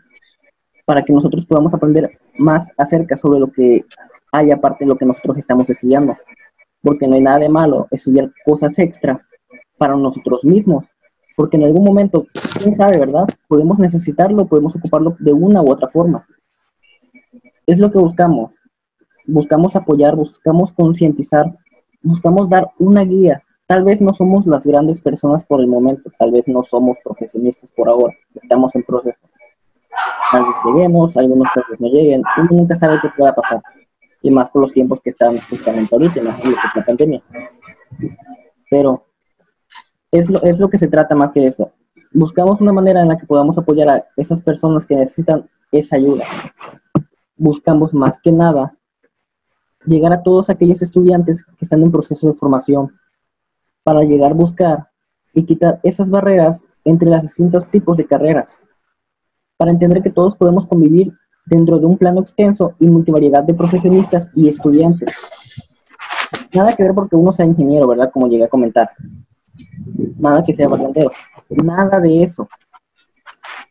para 0.84 1.02
que 1.02 1.12
nosotros 1.12 1.46
podamos 1.46 1.74
aprender 1.74 2.18
más 2.38 2.70
acerca 2.76 3.16
sobre 3.16 3.40
lo 3.40 3.52
que 3.52 3.84
hay 4.32 4.50
aparte 4.50 4.84
de 4.84 4.88
lo 4.88 4.96
que 4.96 5.06
nosotros 5.06 5.36
estamos 5.38 5.68
estudiando. 5.70 6.16
Porque 6.82 7.06
no 7.06 7.14
hay 7.14 7.22
nada 7.22 7.38
de 7.38 7.48
malo 7.48 7.88
estudiar 7.90 8.32
cosas 8.44 8.78
extra 8.78 9.20
para 9.76 9.96
nosotros 9.96 10.44
mismos. 10.44 10.86
Porque 11.36 11.56
en 11.56 11.64
algún 11.64 11.84
momento, 11.84 12.24
quién 12.60 12.76
sabe, 12.76 12.98
¿verdad? 12.98 13.26
Podemos 13.46 13.78
necesitarlo, 13.78 14.46
podemos 14.46 14.74
ocuparlo 14.76 15.16
de 15.20 15.32
una 15.32 15.62
u 15.62 15.70
otra 15.70 15.88
forma. 15.88 16.26
Es 17.68 17.78
lo 17.78 17.92
que 17.92 17.98
buscamos. 17.98 18.56
Buscamos 19.28 19.76
apoyar, 19.76 20.16
buscamos 20.16 20.72
concientizar, 20.72 21.56
buscamos 22.02 22.48
dar 22.48 22.72
una 22.80 23.04
guía 23.04 23.44
Tal 23.68 23.84
vez 23.84 24.00
no 24.00 24.14
somos 24.14 24.46
las 24.46 24.66
grandes 24.66 25.02
personas 25.02 25.44
por 25.44 25.60
el 25.60 25.66
momento, 25.66 26.10
tal 26.18 26.32
vez 26.32 26.48
no 26.48 26.62
somos 26.62 26.96
profesionistas 27.04 27.70
por 27.70 27.90
ahora, 27.90 28.14
estamos 28.34 28.74
en 28.74 28.82
proceso. 28.82 29.26
Tal 30.32 30.42
vez 30.42 30.54
lleguemos, 30.64 31.14
algunos 31.18 31.48
tal 31.54 31.64
no 31.78 31.88
lleguen, 31.88 32.22
uno 32.38 32.48
nunca 32.50 32.74
sabe 32.76 32.98
qué 33.02 33.10
pueda 33.14 33.34
pasar. 33.34 33.60
Y 34.22 34.30
más 34.30 34.50
por 34.50 34.62
los 34.62 34.72
tiempos 34.72 35.02
que 35.02 35.10
están 35.10 35.36
justamente 35.50 35.94
ahorita, 35.94 36.22
¿no? 36.22 36.30
la 36.74 36.84
pandemia. 36.86 37.22
Pero 38.70 39.04
es 40.12 40.30
lo, 40.30 40.42
es 40.42 40.58
lo 40.58 40.70
que 40.70 40.78
se 40.78 40.88
trata 40.88 41.14
más 41.14 41.32
que 41.32 41.46
eso. 41.46 41.70
Buscamos 42.14 42.62
una 42.62 42.72
manera 42.72 43.02
en 43.02 43.08
la 43.08 43.18
que 43.18 43.26
podamos 43.26 43.58
apoyar 43.58 43.90
a 43.90 44.06
esas 44.16 44.40
personas 44.40 44.86
que 44.86 44.96
necesitan 44.96 45.46
esa 45.72 45.96
ayuda. 45.96 46.24
Buscamos 47.38 47.94
más 47.94 48.20
que 48.20 48.32
nada 48.32 48.74
llegar 49.86 50.12
a 50.12 50.22
todos 50.22 50.50
aquellos 50.50 50.82
estudiantes 50.82 51.44
que 51.44 51.64
están 51.64 51.82
en 51.82 51.90
proceso 51.90 52.26
de 52.26 52.34
formación, 52.34 52.98
para 53.82 54.02
llegar 54.02 54.32
a 54.32 54.34
buscar 54.34 54.90
y 55.32 55.44
quitar 55.44 55.80
esas 55.82 56.10
barreras 56.10 56.64
entre 56.84 57.08
los 57.08 57.22
distintos 57.22 57.68
tipos 57.68 57.96
de 57.96 58.04
carreras, 58.04 58.60
para 59.56 59.70
entender 59.70 60.02
que 60.02 60.10
todos 60.10 60.36
podemos 60.36 60.66
convivir 60.66 61.12
dentro 61.46 61.78
de 61.78 61.86
un 61.86 61.96
plano 61.96 62.20
extenso 62.20 62.74
y 62.78 62.86
multivariedad 62.86 63.44
de 63.44 63.54
profesionistas 63.54 64.30
y 64.34 64.48
estudiantes. 64.48 65.16
Nada 66.52 66.74
que 66.74 66.82
ver 66.82 66.94
porque 66.94 67.16
uno 67.16 67.32
sea 67.32 67.46
ingeniero, 67.46 67.86
¿verdad? 67.86 68.10
Como 68.12 68.28
llegué 68.28 68.44
a 68.44 68.48
comentar. 68.48 68.90
Nada 70.18 70.44
que 70.44 70.54
sea 70.54 70.68
barrendero. 70.68 71.10
Nada 71.48 72.00
de 72.00 72.22
eso. 72.22 72.48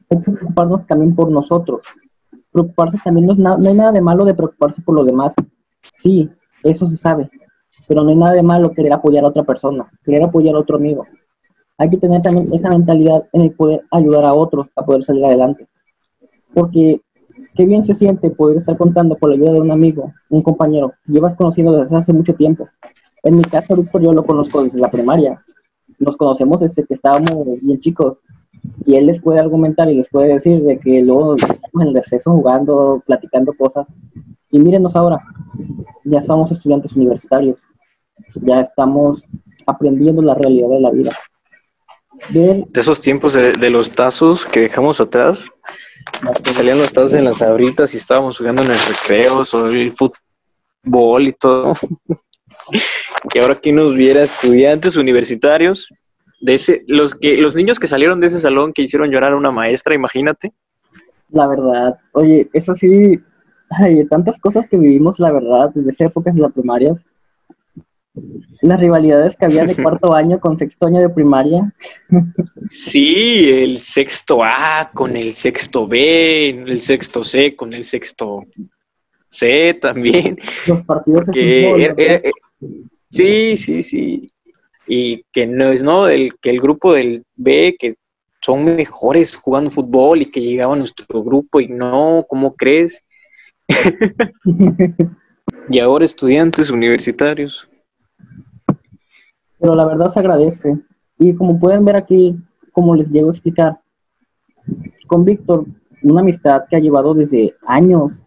Hay 0.10 0.20
que 0.22 0.32
preocuparnos 0.32 0.86
también 0.86 1.14
por 1.14 1.30
nosotros. 1.30 1.82
Preocuparse 2.58 2.98
también 3.04 3.28
no, 3.28 3.34
es 3.34 3.40
no 3.40 3.56
hay 3.56 3.74
nada 3.74 3.92
de 3.92 4.02
malo 4.02 4.26
de 4.26 4.34
preocuparse 4.34 4.82
por 4.82 4.96
los 4.96 5.06
demás. 5.06 5.36
Sí, 5.96 6.30
eso 6.64 6.86
se 6.88 6.98
sabe 6.98 7.30
pero 7.88 8.04
no 8.04 8.10
hay 8.10 8.16
nada 8.16 8.34
de 8.34 8.44
malo 8.44 8.72
querer 8.72 8.94
apoyar 8.94 9.24
a 9.24 9.30
otra 9.30 9.44
persona, 9.44 9.90
querer 10.04 10.24
apoyar 10.24 10.56
a 10.56 10.60
otro 10.60 10.76
amigo. 10.76 11.08
Hay 11.78 11.90
que 11.90 11.98
tener 11.98 12.22
también 12.22 12.54
esa 12.54 12.70
mentalidad 12.70 13.28
en 13.34 13.44
el 13.44 13.52
poder 13.52 13.82
ayudar 13.92 14.26
a 14.26 14.34
otros 14.34 14.68
a 14.76 14.84
poder 14.84 15.04
salir 15.04 15.26
adelante. 15.26 15.68
Porque 16.54 17.02
qué 17.56 17.66
bien 17.66 17.84
se 17.84 17.94
siente 17.94 18.30
poder 18.30 18.58
estar 18.58 18.78
contando 18.78 19.16
con 19.16 19.30
la 19.30 19.36
ayuda 19.36 19.54
de 19.54 19.62
un 19.62 19.72
amigo, 19.72 20.12
un 20.30 20.42
compañero 20.42 20.94
que 21.06 21.14
llevas 21.14 21.36
conociendo 21.36 21.72
desde 21.80 21.96
hace 21.96 22.14
mucho 22.14 22.34
tiempo. 22.34 22.68
En 23.24 23.38
mi 23.38 23.44
caso, 23.44 23.76
yo 24.00 24.12
lo 24.12 24.24
conozco 24.24 24.64
desde 24.64 24.80
la 24.80 24.90
primaria. 24.90 25.44
Nos 26.00 26.18
conocemos 26.18 26.62
desde 26.62 26.86
que 26.86 26.94
estábamos 26.94 27.46
bien 27.62 27.80
chicos. 27.80 28.20
Y 28.86 28.96
él 28.96 29.08
les 29.08 29.22
puede 29.22 29.40
argumentar 29.40 29.90
y 29.90 29.96
les 29.96 30.10
puede 30.10 30.34
decir 30.34 30.62
de 30.64 30.80
que 30.80 31.02
luego 31.02 31.36
estamos 31.36 31.82
en 31.82 31.88
el 31.88 31.94
receso 31.94 32.32
jugando, 32.32 33.02
platicando 33.06 33.54
cosas. 33.54 33.94
Y 34.52 34.60
mírenos 34.60 34.96
ahora, 34.96 35.22
ya 36.04 36.22
somos 36.22 36.52
estudiantes 36.52 36.96
universitarios 36.96 37.58
ya 38.36 38.62
estamos 38.62 39.24
aprendiendo 39.66 40.22
la 40.22 40.36
realidad 40.36 40.70
de 40.70 40.80
la 40.80 40.92
vida. 40.92 41.12
De, 42.30 42.66
esos 42.74 43.02
tiempos 43.02 43.34
de, 43.34 43.70
los 43.70 43.92
tazos 43.92 44.46
que 44.46 44.62
dejamos 44.62 45.00
atrás, 45.00 45.46
salían 46.44 46.80
los 46.80 46.92
tazos 46.92 47.14
en 47.14 47.26
las 47.26 47.42
abritas 47.42 47.94
y 47.94 47.98
estábamos 47.98 48.38
jugando 48.38 48.64
en 48.64 48.72
el 48.72 48.80
recreo, 48.80 49.46
sobre 49.46 49.84
el 49.84 49.94
fútbol 49.94 51.28
y 51.28 51.34
todo. 51.34 51.76
que 53.32 53.40
ahora 53.40 53.54
aquí 53.54 53.72
nos 53.72 53.94
viera 53.94 54.24
estudiantes 54.24 54.96
universitarios, 54.96 55.90
de 56.40 56.54
ese, 56.54 56.84
los 56.88 57.16
que, 57.16 57.38
los 57.38 57.56
niños 57.56 57.80
que 57.80 57.88
salieron 57.88 58.20
de 58.20 58.28
ese 58.28 58.40
salón 58.40 58.74
que 58.74 58.84
hicieron 58.84 59.10
llorar 59.10 59.34
a 59.34 59.38
una 59.38 59.52
maestra, 59.52 59.96
imagínate. 59.96 60.54
La 61.30 61.48
verdad, 61.48 61.98
oye, 62.14 62.50
eso 62.54 62.74
sí, 62.76 63.20
hay 63.70 64.06
tantas 64.08 64.40
cosas 64.40 64.68
que 64.70 64.78
vivimos, 64.78 65.20
la 65.20 65.32
verdad, 65.32 65.72
desde 65.74 65.92
esa 65.92 66.06
época 66.06 66.32
de 66.32 66.42
la 66.42 66.50
primaria, 66.50 66.94
las 68.62 68.80
rivalidades 68.80 69.36
que 69.36 69.46
había 69.46 69.66
de 69.66 69.76
cuarto 69.84 70.14
año 70.14 70.40
con 70.40 70.58
sexto 70.58 70.88
año 70.88 71.02
de 71.02 71.10
primaria. 71.10 71.74
Sí, 72.72 73.50
el 73.50 73.80
sexto 73.80 74.44
A 74.44 74.90
con 74.94 75.16
el 75.18 75.34
sexto 75.34 75.88
B, 75.88 76.50
el 76.50 76.82
sexto 76.82 77.24
C 77.24 77.56
con 77.56 77.74
el 77.74 77.84
sexto 77.84 78.44
C 79.30 79.74
también. 79.76 80.38
Los 80.68 80.84
partidos 80.84 81.28
de 81.28 82.32
Sí, 83.10 83.56
sí, 83.58 83.82
sí. 83.82 84.30
Y 84.88 85.24
que 85.32 85.46
no 85.46 85.66
es, 85.66 85.84
¿no? 85.84 86.08
El, 86.08 86.34
que 86.40 86.50
el 86.50 86.62
grupo 86.62 86.94
del 86.94 87.24
B, 87.36 87.76
que 87.78 87.96
son 88.42 88.64
mejores 88.64 89.36
jugando 89.36 89.70
fútbol 89.70 90.22
y 90.22 90.28
que 90.28 90.42
llegaba 90.42 90.74
a 90.74 90.78
nuestro 90.78 91.24
grupo 91.24 91.60
y 91.60 91.68
no, 91.68 92.26
¿cómo 92.30 92.56
crees? 92.56 93.04
y 95.70 95.80
ahora 95.80 96.06
estudiantes 96.06 96.70
universitarios 96.70 97.70
pero 99.60 99.76
la 99.76 99.86
verdad 99.86 100.10
se 100.10 100.20
agradece. 100.20 100.78
Y 101.18 101.34
como 101.36 101.60
pueden 101.60 101.86
ver 101.86 101.96
aquí, 101.96 102.38
como 102.72 102.96
les 102.96 103.12
llego 103.12 103.30
a 103.30 103.32
explicar, 103.32 103.80
con 105.08 105.26
Víctor, 105.26 105.66
una 106.04 106.22
amistad 106.22 106.64
que 106.70 106.76
ha 106.76 106.80
llevado 106.80 107.14
desde 107.14 107.56
años, 107.66 108.22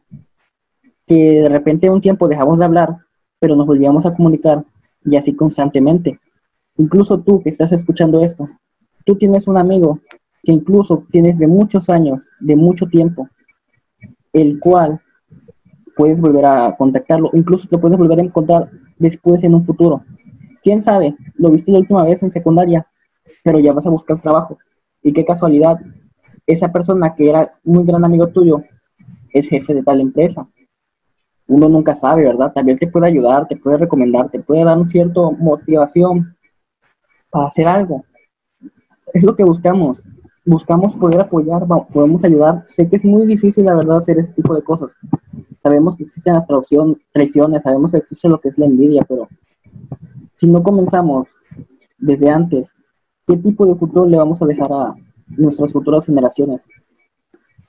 que 1.06 1.42
de 1.42 1.48
repente 1.48 1.90
un 1.90 2.00
tiempo 2.00 2.28
dejamos 2.28 2.58
de 2.58 2.64
hablar, 2.64 2.96
pero 3.38 3.56
nos 3.56 3.66
volvíamos 3.66 4.06
a 4.06 4.12
comunicar 4.12 4.64
y 5.04 5.16
así 5.16 5.34
constantemente. 5.34 6.18
Incluso 6.80 7.20
tú 7.20 7.42
que 7.42 7.50
estás 7.50 7.72
escuchando 7.72 8.24
esto, 8.24 8.46
tú 9.04 9.14
tienes 9.16 9.46
un 9.48 9.58
amigo 9.58 10.00
que 10.42 10.52
incluso 10.52 11.04
tienes 11.10 11.38
de 11.38 11.46
muchos 11.46 11.90
años, 11.90 12.22
de 12.40 12.56
mucho 12.56 12.86
tiempo, 12.86 13.28
el 14.32 14.58
cual 14.58 14.98
puedes 15.94 16.22
volver 16.22 16.46
a 16.46 16.74
contactarlo, 16.78 17.28
incluso 17.34 17.68
te 17.68 17.76
puedes 17.76 17.98
volver 17.98 18.20
a 18.20 18.22
encontrar 18.22 18.70
después 18.96 19.44
en 19.44 19.54
un 19.56 19.66
futuro. 19.66 20.02
¿Quién 20.62 20.80
sabe? 20.80 21.14
Lo 21.34 21.50
viste 21.50 21.70
la 21.70 21.80
última 21.80 22.02
vez 22.02 22.22
en 22.22 22.30
secundaria, 22.30 22.86
pero 23.44 23.58
ya 23.58 23.74
vas 23.74 23.86
a 23.86 23.90
buscar 23.90 24.18
trabajo. 24.22 24.56
Y 25.02 25.12
qué 25.12 25.22
casualidad, 25.22 25.78
esa 26.46 26.68
persona 26.68 27.14
que 27.14 27.28
era 27.28 27.52
muy 27.62 27.84
gran 27.84 28.06
amigo 28.06 28.28
tuyo 28.28 28.62
es 29.34 29.50
jefe 29.50 29.74
de 29.74 29.82
tal 29.82 30.00
empresa. 30.00 30.48
Uno 31.46 31.68
nunca 31.68 31.94
sabe, 31.94 32.22
¿verdad? 32.22 32.52
Tal 32.54 32.64
vez 32.64 32.78
te 32.78 32.86
puede 32.86 33.08
ayudar, 33.08 33.46
te 33.48 33.56
puede 33.56 33.76
recomendar, 33.76 34.30
te 34.30 34.40
puede 34.40 34.64
dar 34.64 34.78
un 34.78 34.88
cierto 34.88 35.32
motivación 35.32 36.38
para 37.30 37.46
hacer 37.46 37.66
algo. 37.66 38.04
Es 39.12 39.24
lo 39.24 39.34
que 39.34 39.44
buscamos. 39.44 40.02
Buscamos 40.44 40.96
poder 40.96 41.20
apoyar, 41.20 41.66
podemos 41.92 42.24
ayudar. 42.24 42.64
Sé 42.66 42.88
que 42.88 42.96
es 42.96 43.04
muy 43.04 43.26
difícil, 43.26 43.66
la 43.66 43.74
verdad, 43.74 43.98
hacer 43.98 44.18
ese 44.18 44.32
tipo 44.32 44.54
de 44.54 44.62
cosas. 44.62 44.90
Sabemos 45.62 45.96
que 45.96 46.04
existen 46.04 46.34
las 46.34 46.46
traiciones, 47.12 47.62
sabemos 47.62 47.92
que 47.92 47.98
existe 47.98 48.28
lo 48.28 48.40
que 48.40 48.48
es 48.48 48.58
la 48.58 48.66
envidia, 48.66 49.04
pero 49.06 49.28
si 50.34 50.46
no 50.46 50.62
comenzamos 50.62 51.28
desde 51.98 52.30
antes, 52.30 52.74
¿qué 53.26 53.36
tipo 53.36 53.66
de 53.66 53.74
futuro 53.74 54.06
le 54.06 54.16
vamos 54.16 54.40
a 54.40 54.46
dejar 54.46 54.72
a 54.72 54.94
nuestras 55.28 55.72
futuras 55.72 56.06
generaciones? 56.06 56.66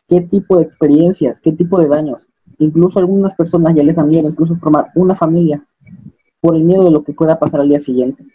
¿Qué 0.07 0.21
tipo 0.21 0.57
de 0.57 0.63
experiencias? 0.63 1.41
¿Qué 1.41 1.51
tipo 1.51 1.79
de 1.79 1.89
daños? 1.89 2.27
Incluso 2.59 2.99
algunas 2.99 3.33
personas 3.35 3.75
ya 3.75 3.83
les 3.83 3.97
dan 3.97 4.07
miedo 4.07 4.29
incluso 4.29 4.55
formar 4.55 4.91
una 4.95 5.15
familia 5.15 5.65
por 6.39 6.55
el 6.55 6.63
miedo 6.63 6.85
de 6.85 6.91
lo 6.91 7.03
que 7.03 7.13
pueda 7.13 7.39
pasar 7.39 7.61
al 7.61 7.69
día 7.69 7.79
siguiente, 7.79 8.25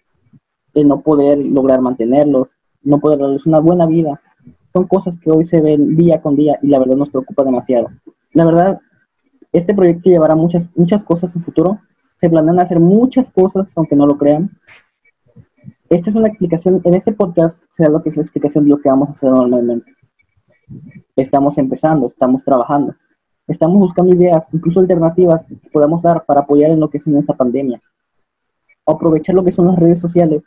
de 0.77 0.85
no 0.85 0.99
poder 0.99 1.39
lograr 1.43 1.81
mantenerlos, 1.81 2.57
no 2.83 3.01
poder 3.01 3.19
darles 3.19 3.47
una 3.47 3.61
buena 3.61 3.87
vida. 3.87 4.21
Son 4.75 4.87
cosas 4.87 5.17
que 5.17 5.31
hoy 5.31 5.45
se 5.47 5.61
ven 5.63 5.97
día 5.97 6.21
con 6.21 6.37
día 6.37 6.55
y 6.63 6.69
la 6.69 6.79
verdad 6.79 6.97
nos 6.97 7.11
preocupa 7.11 7.45
demasiado. 7.45 7.89
La 8.33 8.45
verdad, 8.45 8.81
este 9.53 9.75
proyecto 9.75 10.11
llevará 10.11 10.35
muchas, 10.35 10.69
muchas 10.77 11.03
cosas 11.03 11.35
en 11.35 11.43
futuro. 11.43 11.81
Se 12.19 12.29
planean 12.29 12.61
hacer 12.61 12.79
muchas 12.79 13.31
cosas, 13.31 13.77
aunque 13.79 13.97
no 13.97 14.07
lo 14.07 14.19
crean. 14.19 14.51
Esta 15.89 16.11
es 16.11 16.17
una 16.17 16.29
explicación, 16.29 16.83
en 16.85 16.95
este 16.95 17.13
podcast 17.13 17.65
será 17.71 17.89
lo 17.89 18.03
que 18.03 18.11
es 18.11 18.17
la 18.17 18.23
explicación 18.23 18.65
de 18.65 18.71
lo 18.71 18.79
que 18.79 18.91
vamos 18.91 19.09
a 19.09 19.13
hacer 19.13 19.31
normalmente. 19.31 19.91
Estamos 21.15 21.57
empezando, 21.57 22.09
estamos 22.09 22.45
trabajando, 22.45 22.95
estamos 23.47 23.79
buscando 23.79 24.15
ideas, 24.15 24.53
incluso 24.53 24.81
alternativas 24.81 25.47
que 25.47 25.71
podamos 25.71 26.03
dar 26.03 26.27
para 26.27 26.41
apoyar 26.41 26.71
en 26.71 26.81
lo 26.81 26.91
que 26.91 26.99
es 26.99 27.07
en 27.07 27.17
esta 27.17 27.35
pandemia. 27.35 27.81
Aprovechar 28.85 29.35
lo 29.35 29.45
que 29.45 29.53
son 29.53 29.69
las 29.69 29.79
redes 29.79 30.01
sociales 30.01 30.45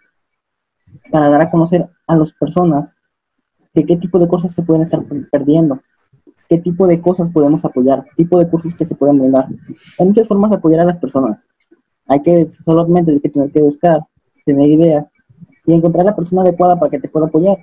para 1.12 1.30
dar 1.30 1.42
a 1.42 1.52
conocer 1.52 1.90
a 2.08 2.16
las 2.16 2.34
personas 2.34 2.96
de 3.74 3.86
qué 3.86 3.98
tipo 3.98 4.20
de 4.20 4.28
cosas 4.28 4.54
se 4.54 4.64
pueden 4.64 4.84
estar 4.84 5.02
perdiendo, 5.32 5.80
qué 6.48 6.58
tipo 6.58 6.88
de 6.88 7.02
cosas 7.02 7.30
podemos 7.32 7.64
apoyar, 7.66 8.04
qué 8.04 8.24
tipo 8.24 8.40
de 8.40 8.50
cursos 8.50 8.76
que 8.76 8.86
se 8.86 8.96
pueden 8.96 9.20
brindar. 9.20 9.48
Hay 10.00 10.08
muchas 10.08 10.28
formas 10.28 10.52
de 10.52 10.58
apoyar 10.58 10.82
a 10.82 10.86
las 10.86 10.98
personas. 10.98 11.40
Hay 12.08 12.22
que 12.22 12.48
solamente 12.50 13.20
que 13.22 13.30
tener 13.30 13.52
que 13.52 13.62
buscar, 13.62 14.02
tener 14.46 14.70
ideas 14.70 15.08
y 15.66 15.74
encontrar 15.74 16.06
la 16.06 16.16
persona 16.16 16.42
adecuada 16.42 16.80
para 16.80 16.90
que 16.90 17.00
te 17.00 17.08
pueda 17.08 17.28
apoyar. 17.28 17.58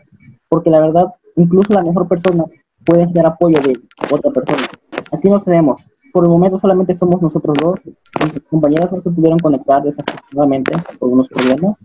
Porque 0.49 0.71
la 0.71 0.80
verdad, 0.80 1.06
incluso 1.35 1.75
la 1.75 1.83
mejor 1.83 2.06
persona 2.06 2.45
puede 2.85 3.04
dar 3.12 3.26
apoyo 3.26 3.61
de 3.61 3.73
otra 4.12 4.30
persona. 4.30 4.62
Aquí 5.11 5.28
no 5.28 5.40
tenemos. 5.40 5.83
Por 6.12 6.25
el 6.25 6.30
momento 6.30 6.56
solamente 6.56 6.95
somos 6.95 7.21
nosotros 7.21 7.56
dos. 7.61 7.80
Nuestras 8.21 8.45
compañeras 8.45 8.92
no 8.92 9.02
pudieron 9.02 9.38
conectar 9.40 9.83
desafortunadamente 9.83 10.73
por 10.99 11.11
unos 11.11 11.28
problemas. 11.28 11.76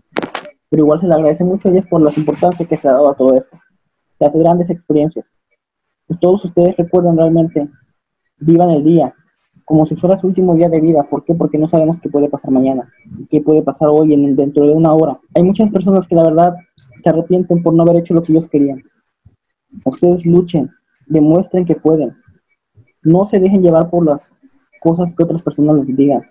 Pero 0.72 0.82
igual 0.82 0.98
se 0.98 1.06
le 1.06 1.14
agradece 1.14 1.44
mucho 1.44 1.68
a 1.68 1.70
ellas 1.70 1.86
por 1.86 2.02
la 2.02 2.10
importancia 2.16 2.66
que 2.66 2.76
se 2.76 2.88
ha 2.88 2.92
dado 2.92 3.10
a 3.10 3.14
todo 3.14 3.36
esto. 3.36 3.56
Las 4.18 4.34
grandes 4.34 4.70
experiencias 4.70 5.30
todos 6.20 6.44
ustedes 6.44 6.76
recuerden 6.76 7.16
realmente, 7.16 7.68
vivan 8.38 8.70
el 8.70 8.84
día 8.84 9.14
como 9.64 9.86
si 9.86 9.94
fuera 9.94 10.16
su 10.16 10.26
último 10.26 10.54
día 10.54 10.68
de 10.68 10.80
vida. 10.80 11.02
¿Por 11.08 11.24
qué? 11.24 11.34
Porque 11.34 11.56
no 11.56 11.68
sabemos 11.68 12.00
qué 12.00 12.08
puede 12.08 12.28
pasar 12.28 12.50
mañana, 12.50 12.92
qué 13.30 13.40
puede 13.40 13.62
pasar 13.62 13.88
hoy, 13.90 14.12
en, 14.12 14.34
dentro 14.34 14.66
de 14.66 14.72
una 14.72 14.92
hora. 14.92 15.18
Hay 15.34 15.44
muchas 15.44 15.70
personas 15.70 16.06
que 16.08 16.16
la 16.16 16.24
verdad 16.24 16.56
se 17.02 17.08
arrepienten 17.08 17.62
por 17.62 17.72
no 17.72 17.82
haber 17.84 17.98
hecho 17.98 18.12
lo 18.12 18.22
que 18.22 18.32
ellos 18.32 18.48
querían. 18.48 18.82
Ustedes 19.84 20.26
luchen, 20.26 20.70
demuestren 21.06 21.64
que 21.64 21.76
pueden. 21.76 22.14
No 23.02 23.24
se 23.24 23.38
dejen 23.38 23.62
llevar 23.62 23.88
por 23.88 24.04
las 24.04 24.34
cosas 24.80 25.14
que 25.14 25.22
otras 25.22 25.42
personas 25.42 25.76
les 25.76 25.96
digan. 25.96 26.22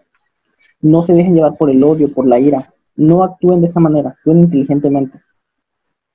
No 0.81 1.01
se 1.01 1.13
dejen 1.13 1.33
llevar 1.33 1.57
por 1.57 1.69
el 1.69 1.83
odio, 1.83 2.13
por 2.13 2.27
la 2.27 2.39
ira. 2.39 2.73
No 3.01 3.23
actúen 3.23 3.61
de 3.61 3.65
esa 3.65 3.79
manera, 3.79 4.09
actúen 4.11 4.41
inteligentemente. 4.41 5.19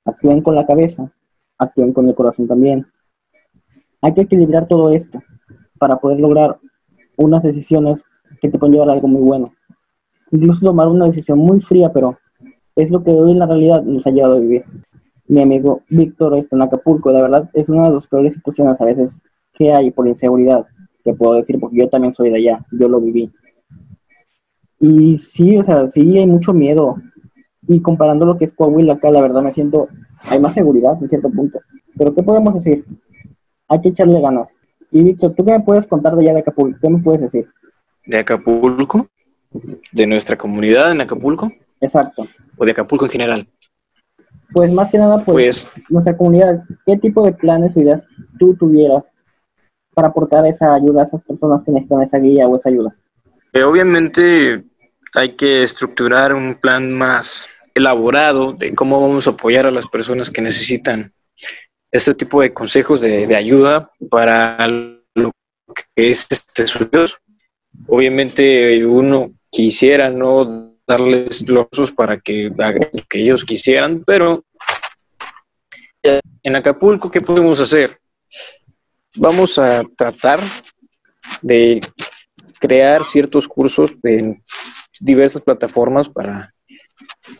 Actúen 0.05 0.41
con 0.41 0.55
la 0.55 0.65
cabeza, 0.65 1.11
actúen 1.57 1.91
con 1.91 2.07
el 2.07 2.15
corazón 2.15 2.47
también. 2.47 2.87
Hay 4.01 4.13
que 4.13 4.21
equilibrar 4.21 4.69
todo 4.69 4.91
esto 4.91 5.21
para 5.77 5.97
poder 5.97 6.21
lograr 6.21 6.57
unas 7.17 7.43
decisiones 7.43 8.05
que 8.39 8.47
te 8.47 8.57
pueden 8.57 8.75
llevar 8.75 8.89
algo 8.91 9.09
muy 9.09 9.21
bueno. 9.21 9.47
Incluso 10.31 10.65
tomar 10.65 10.87
una 10.87 11.07
decisión 11.07 11.39
muy 11.39 11.59
fría, 11.59 11.89
pero 11.93 12.19
es 12.77 12.89
lo 12.89 13.03
que 13.03 13.11
hoy 13.11 13.33
en 13.33 13.39
la 13.39 13.47
realidad 13.47 13.83
nos 13.83 14.07
ha 14.07 14.11
llevado 14.11 14.35
a 14.35 14.39
vivir. 14.39 14.63
Mi 15.27 15.41
amigo 15.41 15.81
Víctor 15.89 16.37
está 16.37 16.55
en 16.55 16.61
Acapulco, 16.61 17.11
de 17.11 17.21
verdad 17.21 17.49
es 17.53 17.67
una 17.67 17.89
de 17.89 17.95
las 17.95 18.07
peores 18.07 18.35
situaciones 18.35 18.79
a 18.79 18.85
veces 18.85 19.19
que 19.51 19.73
hay 19.73 19.91
por 19.91 20.07
inseguridad, 20.07 20.65
que 21.03 21.13
puedo 21.13 21.33
decir, 21.33 21.59
porque 21.59 21.79
yo 21.79 21.89
también 21.89 22.13
soy 22.13 22.29
de 22.29 22.37
allá, 22.37 22.65
yo 22.71 22.87
lo 22.87 23.01
viví. 23.01 23.29
Y 24.79 25.17
sí, 25.17 25.57
o 25.57 25.63
sea, 25.63 25.89
sí 25.89 26.17
hay 26.17 26.27
mucho 26.27 26.53
miedo. 26.53 26.95
Y 27.67 27.81
comparando 27.81 28.25
lo 28.25 28.35
que 28.35 28.45
es 28.45 28.53
Coahuila 28.53 28.93
acá, 28.93 29.09
la 29.09 29.21
verdad 29.21 29.41
me 29.41 29.51
siento, 29.51 29.87
hay 30.29 30.39
más 30.39 30.53
seguridad 30.53 30.97
en 31.01 31.09
cierto 31.09 31.29
punto. 31.29 31.59
Pero 31.97 32.13
¿qué 32.13 32.23
podemos 32.23 32.53
decir? 32.53 32.85
hay 33.67 33.81
que 33.81 33.89
echarle 33.89 34.21
ganas. 34.21 34.55
Y 34.91 35.03
Víctor, 35.03 35.33
¿tú 35.35 35.45
qué 35.45 35.51
me 35.51 35.59
puedes 35.59 35.87
contar 35.87 36.15
de 36.15 36.23
allá 36.23 36.33
de 36.33 36.39
Acapulco? 36.39 36.79
¿Qué 36.81 36.89
me 36.89 36.99
puedes 36.99 37.21
decir? 37.21 37.47
¿De 38.05 38.19
Acapulco? 38.19 39.07
¿De 39.91 40.07
nuestra 40.07 40.37
comunidad 40.37 40.91
en 40.91 41.01
Acapulco? 41.01 41.51
Exacto. 41.81 42.27
¿O 42.57 42.65
de 42.65 42.71
Acapulco 42.71 43.05
en 43.05 43.11
general? 43.11 43.47
Pues 44.53 44.71
más 44.71 44.89
que 44.89 44.97
nada, 44.97 45.23
pues, 45.25 45.67
pues 45.67 45.89
nuestra 45.89 46.15
comunidad, 46.15 46.63
¿qué 46.85 46.97
tipo 46.97 47.25
de 47.25 47.33
planes 47.33 47.75
o 47.75 47.81
ideas 47.81 48.05
tú 48.39 48.55
tuvieras 48.55 49.11
para 49.93 50.07
aportar 50.07 50.47
esa 50.47 50.73
ayuda 50.73 51.01
a 51.01 51.03
esas 51.03 51.23
personas 51.23 51.63
que 51.63 51.71
necesitan 51.71 52.01
esa 52.01 52.17
guía 52.17 52.47
o 52.47 52.55
esa 52.55 52.69
ayuda? 52.69 52.95
Eh, 53.51 53.63
obviamente 53.63 54.63
hay 55.13 55.35
que 55.35 55.63
estructurar 55.63 56.33
un 56.33 56.55
plan 56.55 56.91
más 56.91 57.47
elaborado 57.73 58.53
de 58.53 58.73
cómo 58.73 58.99
vamos 59.01 59.27
a 59.27 59.31
apoyar 59.31 59.65
a 59.65 59.71
las 59.71 59.87
personas 59.87 60.29
que 60.29 60.41
necesitan 60.41 61.13
este 61.91 62.13
tipo 62.13 62.41
de 62.41 62.53
consejos 62.53 63.01
de, 63.01 63.33
ayuda 63.35 63.91
para 64.09 64.67
lo 64.67 65.31
que 65.95 66.09
es 66.09 66.27
este 66.29 66.65
Dios. 66.91 67.17
Obviamente 67.87 68.85
uno 68.85 69.31
quisiera 69.49 70.09
no 70.09 70.75
darles 70.87 71.47
los 71.47 71.91
para 71.95 72.19
que 72.19 72.51
hagan 72.57 72.89
lo 72.93 73.03
que 73.07 73.19
ellos 73.19 73.43
quisieran, 73.43 74.03
pero 74.05 74.43
en 76.43 76.55
Acapulco, 76.55 77.11
¿qué 77.11 77.21
podemos 77.21 77.59
hacer? 77.59 77.99
Vamos 79.15 79.57
a 79.59 79.83
tratar 79.97 80.39
de 81.41 81.81
crear 82.59 83.03
ciertos 83.03 83.47
cursos 83.47 83.91
en 84.03 84.43
diversas 84.99 85.41
plataformas 85.41 86.09
para 86.09 86.53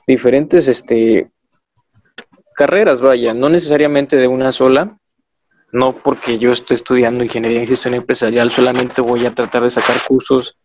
diferentes 0.06 0.68
este, 0.68 1.32
carreras, 2.56 3.02
vaya, 3.02 3.34
no 3.34 3.50
necesariamente 3.50 4.18
de 4.18 4.28
una 4.28 4.52
sola, 4.52 4.98
no 5.72 5.94
porque 5.94 6.40
yo 6.40 6.52
esté 6.52 6.74
estudiando 6.74 7.24
ingeniería 7.24 7.62
en 7.62 7.68
gestión 7.68 7.94
empresarial, 7.94 8.52
solamente 8.52 9.02
voy 9.02 9.26
a 9.26 9.36
tratar 9.36 9.64
de 9.64 9.70
sacar 9.70 9.98
cursos 10.08 10.58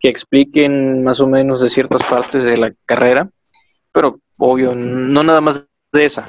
que 0.00 0.08
expliquen 0.08 1.02
más 1.02 1.20
o 1.20 1.26
menos 1.26 1.60
de 1.60 1.68
ciertas 1.68 2.02
partes 2.04 2.44
de 2.44 2.56
la 2.56 2.72
carrera, 2.86 3.28
pero 3.92 4.20
obvio, 4.36 4.74
no 4.74 5.22
nada 5.22 5.40
más 5.40 5.68
de 5.92 6.04
esa. 6.04 6.28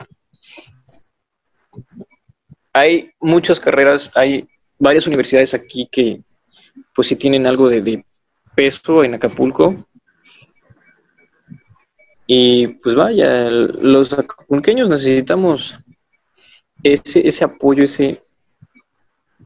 Hay 2.73 3.11
muchas 3.21 3.59
carreras, 3.59 4.11
hay 4.15 4.47
varias 4.77 5.07
universidades 5.07 5.53
aquí 5.53 5.87
que 5.91 6.21
pues 6.93 7.07
sí 7.07 7.15
tienen 7.15 7.47
algo 7.47 7.69
de, 7.69 7.81
de 7.81 8.05
peso 8.55 9.03
en 9.03 9.13
Acapulco, 9.13 9.87
y 12.27 12.67
pues 12.67 12.95
vaya, 12.95 13.49
los 13.49 14.13
acapulqueños 14.13 14.89
necesitamos 14.89 15.77
ese, 16.83 17.27
ese 17.27 17.43
apoyo, 17.43 17.83
ese 17.83 18.21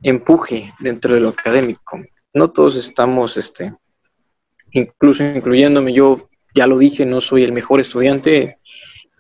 empuje 0.02 0.74
dentro 0.80 1.14
de 1.14 1.20
lo 1.20 1.30
académico. 1.30 2.00
No 2.34 2.52
todos 2.52 2.76
estamos, 2.76 3.38
este, 3.38 3.74
incluso 4.72 5.24
incluyéndome, 5.24 5.94
yo 5.94 6.30
ya 6.56 6.68
lo 6.68 6.78
dije, 6.78 7.06
no 7.06 7.22
soy 7.22 7.44
el 7.44 7.52
mejor 7.52 7.80
estudiante 7.80 8.58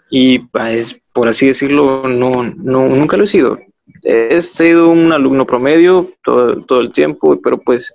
y 0.09 0.39
pues, 0.39 0.99
por 1.13 1.27
así 1.27 1.47
decirlo, 1.47 2.07
no, 2.07 2.31
no, 2.55 2.87
nunca 2.87 3.17
lo 3.17 3.23
he 3.23 3.27
sido. 3.27 3.59
He 4.03 4.41
sido 4.41 4.89
un 4.89 5.11
alumno 5.11 5.45
promedio 5.45 6.07
todo, 6.23 6.61
todo 6.61 6.79
el 6.79 6.91
tiempo, 6.91 7.39
pero 7.41 7.59
pues 7.59 7.93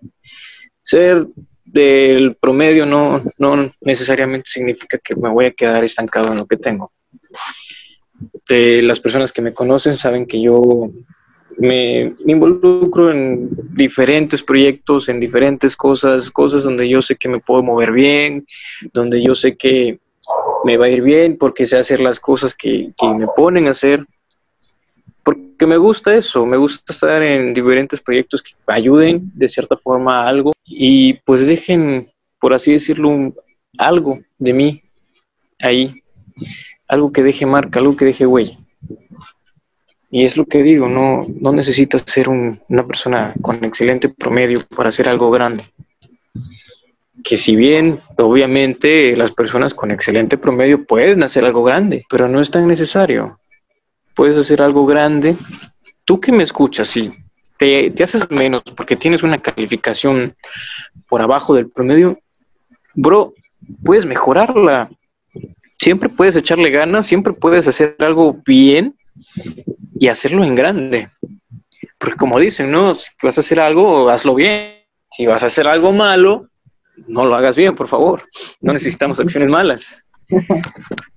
ser 0.83 1.27
del 1.75 2.37
promedio 2.37 2.87
no, 2.87 3.21
no 3.39 3.71
necesariamente 3.81 4.49
significa 4.49 4.97
que 4.99 5.17
me 5.17 5.29
voy 5.29 5.47
a 5.47 5.51
quedar 5.51 5.83
estancado 5.83 6.31
en 6.31 6.39
lo 6.39 6.47
que 6.47 6.57
tengo. 6.57 6.93
Las 8.49 9.01
personas 9.01 9.33
que 9.33 9.43
me 9.43 9.53
conocen 9.53 9.97
saben 9.97 10.27
que 10.27 10.41
yo 10.41 10.91
me 11.59 12.15
involucro 12.27 13.11
en 13.11 13.49
diferentes 13.75 14.43
proyectos, 14.43 15.09
en 15.09 15.19
diferentes 15.19 15.77
cosas, 15.77 16.31
cosas 16.31 16.63
donde 16.63 16.89
yo 16.89 17.03
sé 17.03 17.17
que 17.17 17.29
me 17.29 17.41
puedo 17.41 17.63
mover 17.63 17.91
bien, 17.91 18.47
donde 18.93 19.21
yo 19.21 19.35
sé 19.35 19.57
que 19.57 19.99
me 20.65 20.77
va 20.77 20.87
a 20.87 20.91
ir 20.91 21.03
bien 21.03 21.37
porque 21.37 21.67
sé 21.67 21.77
hacer 21.77 22.01
las 22.01 22.21
cosas 22.21 22.55
que, 22.55 22.93
me 23.17 23.27
ponen 23.37 23.67
a 23.67 23.71
hacer. 23.71 24.07
Porque 25.25 25.67
me 25.67 25.79
gusta 25.79 26.15
eso, 26.15 26.45
me 26.45 26.57
gusta 26.57 26.93
estar 26.93 27.23
en 27.23 27.55
diferentes 27.55 28.01
proyectos 28.01 28.43
que 28.43 28.55
ayuden 28.67 29.31
de 29.35 29.49
cierta 29.49 29.77
forma 29.77 30.23
a 30.23 30.29
algo 30.29 30.53
y 30.65 31.15
pues 31.25 31.47
dejen, 31.47 32.11
por 32.39 32.53
así 32.53 32.73
decirlo, 32.73 33.35
algo 33.79 34.21
de 34.39 34.53
mí 34.53 34.83
ahí, 35.61 36.03
algo 36.89 37.13
que 37.13 37.23
deje 37.23 37.47
marca, 37.47 37.79
algo 37.79 37.97
que 37.97 38.05
deje 38.05 38.27
huella. 38.27 38.59
Y 40.11 40.25
es 40.25 40.37
lo 40.37 40.45
que 40.45 40.63
digo, 40.63 40.89
no, 40.89 41.27
no 41.41 41.53
necesitas 41.53 42.05
ser 42.07 42.29
una 42.29 42.87
persona 42.87 43.35
con 43.41 43.65
excelente 43.65 44.09
promedio 44.09 44.65
para 44.67 44.91
hacer 44.91 45.09
algo 45.09 45.31
grande. 45.31 45.65
Que 47.25 47.37
si 47.37 47.57
bien, 47.57 47.99
obviamente, 48.19 49.17
las 49.17 49.33
personas 49.33 49.75
con 49.75 49.91
excelente 49.91 50.39
promedio 50.39 50.85
pueden 50.85 51.23
hacer 51.25 51.45
algo 51.45 51.65
grande, 51.65 52.05
pero 52.09 52.29
no 52.29 52.41
es 52.41 52.51
tan 52.51 52.69
necesario. 52.69 53.41
Puedes 54.15 54.37
hacer 54.37 54.63
algo 54.63 54.87
grande. 54.87 55.37
Tú 56.05 56.21
que 56.21 56.33
me 56.33 56.43
escuchas, 56.43 56.89
si 56.89 57.13
te, 57.57 57.91
te 57.91 58.05
haces 58.05 58.31
menos 58.31 58.63
porque 58.77 58.97
tienes 58.97 59.23
una 59.23 59.39
calificación 59.39 60.35
por 61.09 61.23
abajo 61.23 61.55
del 61.55 61.71
promedio, 61.71 62.19
bro, 62.95 63.35
puedes 63.85 64.07
mejorarla. 64.07 64.91
Siempre 65.79 66.09
puedes 66.09 66.37
echarle 66.37 66.71
ganas, 66.71 67.07
siempre 67.07 67.33
puedes 67.33 67.67
hacer 67.69 67.97
algo 67.99 68.41
bien 68.47 68.97
y 69.99 70.09
hacerlo 70.09 70.45
en 70.45 70.55
grande. 70.55 71.11
Porque 71.99 72.17
como 72.17 72.39
dicen, 72.39 72.71
¿no? 72.71 72.95
Si 72.95 73.11
vas 73.23 73.37
a 73.39 73.41
hacer 73.41 73.61
algo, 73.61 74.09
hazlo 74.09 74.35
bien. 74.35 74.75
Si 75.11 75.27
vas 75.27 75.43
a 75.43 75.47
hacer 75.47 75.67
algo 75.67 75.93
malo, 75.93 76.49
no 77.09 77.25
lo 77.25 77.35
hagas 77.35 77.57
bien, 77.57 77.75
por 77.75 77.89
favor. 77.89 78.29
No 78.61 78.73
necesitamos 78.73 79.21
acciones 79.21 79.49
malas. 79.49 80.05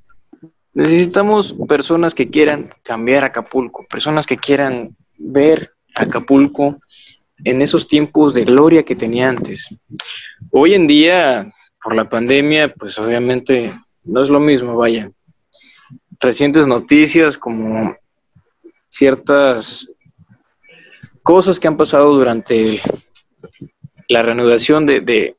Necesitamos 0.78 1.56
personas 1.68 2.14
que 2.14 2.30
quieran 2.30 2.70
cambiar 2.84 3.24
Acapulco, 3.24 3.88
personas 3.90 4.28
que 4.28 4.38
quieran 4.38 4.96
ver 5.18 5.72
Acapulco 5.96 6.80
en 7.44 7.64
esos 7.64 7.88
tiempos 7.88 8.36
de 8.36 8.46
gloria 8.46 8.84
que 8.84 8.96
tenía 8.96 9.28
antes. 9.28 9.70
Hoy 10.52 10.76
en 10.76 10.86
día, 10.86 11.52
por 11.82 11.96
la 11.96 12.08
pandemia, 12.08 12.72
pues 12.76 13.00
obviamente 13.00 13.74
no 14.04 14.22
es 14.22 14.30
lo 14.30 14.40
mismo, 14.40 14.78
vaya 14.78 15.10
recientes 16.20 16.68
noticias 16.68 17.40
como 17.40 17.96
ciertas 18.88 19.90
cosas 21.24 21.60
que 21.60 21.68
han 21.68 21.78
pasado 21.78 22.14
durante 22.14 22.80
la 24.10 24.22
reanudación 24.22 24.86
de, 24.86 25.36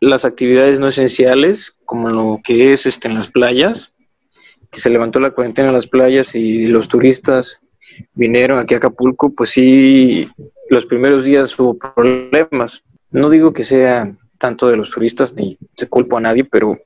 las 0.00 0.24
actividades 0.24 0.80
no 0.80 0.88
esenciales, 0.88 1.76
como 1.84 2.08
lo 2.08 2.40
que 2.42 2.72
es 2.72 2.86
este, 2.86 3.06
en 3.06 3.14
las 3.14 3.28
playas, 3.28 3.94
que 4.70 4.80
se 4.80 4.90
levantó 4.90 5.20
la 5.20 5.32
cuarentena 5.32 5.68
en 5.68 5.74
las 5.74 5.86
playas 5.86 6.34
y 6.34 6.66
los 6.66 6.88
turistas 6.88 7.60
vinieron 8.14 8.58
aquí 8.58 8.74
a 8.74 8.76
Acapulco, 8.78 9.30
pues 9.30 9.50
sí, 9.50 10.28
los 10.68 10.86
primeros 10.86 11.24
días 11.24 11.58
hubo 11.58 11.76
problemas. 11.76 12.82
No 13.10 13.28
digo 13.30 13.52
que 13.52 13.64
sea 13.64 14.16
tanto 14.38 14.68
de 14.68 14.76
los 14.76 14.90
turistas 14.90 15.34
ni 15.34 15.58
se 15.76 15.88
culpo 15.88 16.16
a 16.16 16.20
nadie, 16.20 16.44
pero 16.44 16.78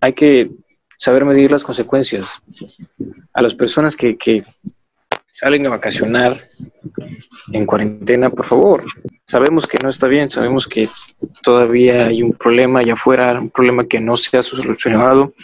hay 0.00 0.12
que 0.12 0.50
saber 0.96 1.24
medir 1.24 1.50
las 1.50 1.64
consecuencias. 1.64 2.40
A 3.32 3.42
las 3.42 3.54
personas 3.54 3.96
que, 3.96 4.16
que 4.16 4.44
salen 5.30 5.66
a 5.66 5.70
vacacionar 5.70 6.36
en 7.52 7.66
cuarentena, 7.66 8.30
por 8.30 8.44
favor. 8.44 8.84
Sabemos 9.30 9.68
que 9.68 9.78
no 9.80 9.88
está 9.88 10.08
bien, 10.08 10.28
sabemos 10.28 10.66
que 10.66 10.88
todavía 11.40 12.06
hay 12.06 12.20
un 12.20 12.32
problema 12.32 12.80
allá 12.80 12.94
afuera, 12.94 13.40
un 13.40 13.48
problema 13.48 13.86
que 13.86 14.00
no 14.00 14.16
se 14.16 14.36
ha 14.36 14.42
solucionado, 14.42 15.34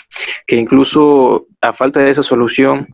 que 0.44 0.56
incluso 0.56 1.46
a 1.60 1.72
falta 1.72 2.00
de 2.00 2.10
esa 2.10 2.24
solución 2.24 2.88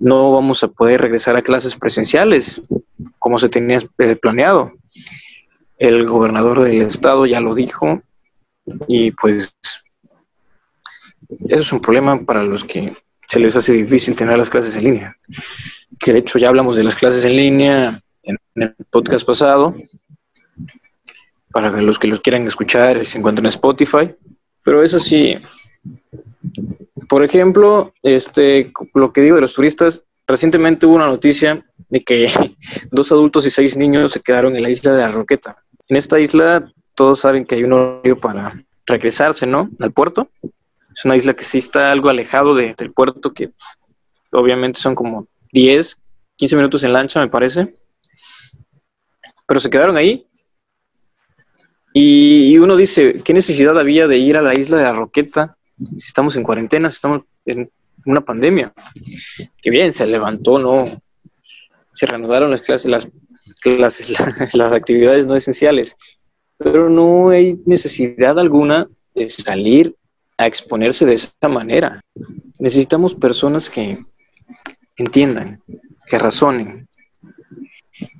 no 0.00 0.32
vamos 0.32 0.64
a 0.64 0.68
poder 0.68 1.02
regresar 1.02 1.36
a 1.36 1.42
clases 1.42 1.76
presenciales 1.76 2.60
como 3.20 3.38
se 3.38 3.48
tenía 3.48 3.78
eh, 3.98 4.16
planeado. 4.16 4.72
El 5.76 6.04
gobernador 6.04 6.62
del 6.62 6.82
estado 6.82 7.24
ya 7.24 7.40
lo 7.40 7.54
dijo 7.54 8.02
y 8.88 9.12
pues 9.12 9.56
eso 11.48 11.62
es 11.62 11.72
un 11.72 11.80
problema 11.80 12.20
para 12.24 12.42
los 12.42 12.64
que 12.64 12.92
se 13.28 13.38
les 13.38 13.54
hace 13.54 13.72
difícil 13.72 14.16
tener 14.16 14.36
las 14.36 14.50
clases 14.50 14.74
en 14.74 14.82
línea. 14.82 15.16
Que 16.00 16.12
de 16.12 16.18
hecho 16.18 16.40
ya 16.40 16.48
hablamos 16.48 16.76
de 16.76 16.82
las 16.82 16.96
clases 16.96 17.24
en 17.24 17.36
línea 17.36 18.02
en, 18.24 18.36
el 18.56 18.74
podcast 18.90 19.26
pasado. 19.26 19.76
Para 21.52 21.70
los 21.70 21.98
que 21.98 22.08
los 22.08 22.20
quieran 22.20 22.46
escuchar, 22.46 23.04
se 23.04 23.18
encuentran 23.18 23.46
en 23.46 23.50
Spotify. 23.50 24.14
Pero 24.62 24.82
eso 24.82 24.98
sí, 24.98 25.36
por 27.08 27.24
ejemplo, 27.24 27.94
este, 28.02 28.72
lo 28.94 29.12
que 29.12 29.22
digo 29.22 29.36
de 29.36 29.42
los 29.42 29.54
turistas, 29.54 30.04
recientemente 30.26 30.86
hubo 30.86 30.96
una 30.96 31.06
noticia 31.06 31.64
de 31.88 32.00
que 32.00 32.30
dos 32.90 33.10
adultos 33.12 33.46
y 33.46 33.50
seis 33.50 33.76
niños 33.76 34.12
se 34.12 34.20
quedaron 34.20 34.56
en 34.56 34.62
la 34.62 34.70
isla 34.70 34.92
de 34.92 34.98
la 34.98 35.12
Roqueta. 35.12 35.56
En 35.88 35.96
esta 35.96 36.20
isla 36.20 36.70
todos 36.94 37.20
saben 37.20 37.46
que 37.46 37.54
hay 37.54 37.64
un 37.64 37.72
horario 37.72 38.18
para 38.18 38.50
regresarse, 38.86 39.46
¿no? 39.46 39.70
Al 39.80 39.92
puerto. 39.92 40.28
Es 40.42 41.04
una 41.04 41.16
isla 41.16 41.34
que 41.34 41.44
sí 41.44 41.58
está 41.58 41.92
algo 41.92 42.08
alejado 42.08 42.54
del 42.54 42.92
puerto, 42.92 43.32
que 43.32 43.52
obviamente 44.32 44.80
son 44.80 44.94
como 44.94 45.28
10, 45.52 45.96
15 46.36 46.56
minutos 46.56 46.82
en 46.84 46.92
lancha, 46.92 47.20
me 47.20 47.28
parece. 47.28 47.74
Pero 49.46 49.60
se 49.60 49.70
quedaron 49.70 49.96
ahí. 49.96 50.26
Y, 52.00 52.56
uno 52.58 52.76
dice, 52.76 53.20
¿qué 53.24 53.34
necesidad 53.34 53.76
había 53.76 54.06
de 54.06 54.18
ir 54.18 54.36
a 54.36 54.42
la 54.42 54.52
isla 54.56 54.76
de 54.76 54.84
la 54.84 54.92
Roqueta 54.92 55.56
si 55.76 56.06
estamos 56.06 56.36
en 56.36 56.44
cuarentena, 56.44 56.88
si 56.90 56.94
estamos 56.94 57.22
en 57.44 57.72
una 58.06 58.20
pandemia? 58.20 58.72
Que 59.60 59.70
bien, 59.70 59.92
se 59.92 60.06
levantó, 60.06 60.60
¿no? 60.60 60.86
Se 61.90 62.06
reanudaron 62.06 62.52
las 62.52 62.62
clases, 62.62 62.88
las 62.88 63.08
clases, 63.60 64.14
las 64.54 64.72
actividades 64.72 65.26
no 65.26 65.34
esenciales. 65.34 65.96
Pero 66.56 66.88
no 66.88 67.30
hay 67.30 67.58
necesidad 67.66 68.38
alguna 68.38 68.88
de 69.16 69.28
salir 69.28 69.96
a 70.36 70.46
exponerse 70.46 71.04
de 71.04 71.14
esa 71.14 71.48
manera. 71.48 72.00
Necesitamos 72.60 73.16
personas 73.16 73.68
que 73.68 74.04
entiendan, 74.96 75.60
que 76.06 76.16
razonen, 76.16 76.88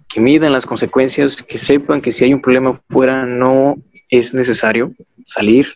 que 0.08 0.20
midan 0.20 0.52
las 0.52 0.66
consecuencias, 0.66 1.42
que 1.42 1.58
sepan 1.58 2.00
que 2.00 2.12
si 2.12 2.24
hay 2.24 2.32
un 2.32 2.40
problema 2.40 2.80
fuera 2.88 3.26
no 3.26 3.76
es 4.08 4.32
necesario 4.32 4.94
salir. 5.24 5.74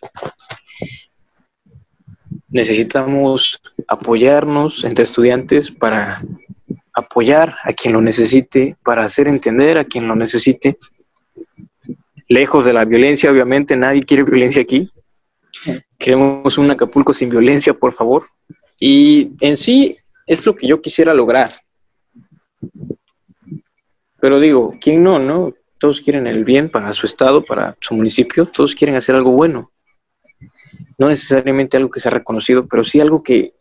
Necesitamos 2.49 3.61
apoyarnos 3.87 4.83
entre 4.83 5.03
estudiantes 5.03 5.71
para 5.71 6.21
apoyar 6.93 7.55
a 7.63 7.73
quien 7.73 7.93
lo 7.93 8.01
necesite, 8.01 8.75
para 8.83 9.03
hacer 9.03 9.27
entender 9.27 9.77
a 9.77 9.85
quien 9.85 10.07
lo 10.07 10.15
necesite. 10.15 10.77
Lejos 12.27 12.65
de 12.65 12.73
la 12.73 12.85
violencia, 12.85 13.31
obviamente, 13.31 13.75
nadie 13.75 14.03
quiere 14.03 14.23
violencia 14.23 14.61
aquí. 14.61 14.91
Queremos 15.97 16.57
un 16.57 16.71
Acapulco 16.71 17.13
sin 17.13 17.29
violencia, 17.29 17.73
por 17.73 17.93
favor. 17.93 18.27
Y 18.79 19.31
en 19.39 19.57
sí 19.57 19.97
es 20.25 20.45
lo 20.45 20.55
que 20.55 20.67
yo 20.67 20.81
quisiera 20.81 21.13
lograr. 21.13 21.51
Pero 24.23 24.39
digo, 24.39 24.73
¿quién 24.79 25.03
no, 25.03 25.19
no? 25.19 25.53
Todos 25.77 25.99
quieren 25.99 26.27
el 26.27 26.45
bien 26.45 26.69
para 26.69 26.93
su 26.93 27.05
estado, 27.05 27.43
para 27.43 27.75
su 27.81 27.93
municipio, 27.93 28.45
todos 28.45 28.73
quieren 28.73 28.95
hacer 28.95 29.15
algo 29.15 29.33
bueno. 29.33 29.73
No 30.97 31.09
necesariamente 31.09 31.75
algo 31.75 31.89
que 31.89 31.99
sea 31.99 32.09
reconocido, 32.09 32.65
pero 32.65 32.85
sí 32.85 33.01
algo 33.01 33.21
que 33.21 33.53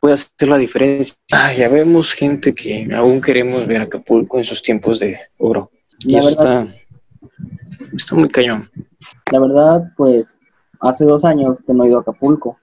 pueda 0.00 0.14
hacer 0.14 0.48
la 0.48 0.56
diferencia. 0.56 1.14
Ah, 1.30 1.54
ya 1.54 1.68
vemos 1.68 2.12
gente 2.12 2.52
que 2.52 2.88
aún 2.92 3.20
queremos 3.20 3.68
ver 3.68 3.82
Acapulco 3.82 4.38
en 4.38 4.44
sus 4.44 4.60
tiempos 4.60 4.98
de 4.98 5.16
oro. 5.38 5.70
Y 6.00 6.16
eso 6.16 6.30
está, 6.30 6.66
está 7.92 8.16
muy 8.16 8.26
cañón. 8.26 8.68
La 9.30 9.38
verdad, 9.38 9.92
pues 9.96 10.40
hace 10.80 11.04
dos 11.04 11.24
años 11.24 11.60
que 11.64 11.72
no 11.72 11.84
he 11.84 11.88
ido 11.88 11.98
a 11.98 12.00
Acapulco 12.00 12.58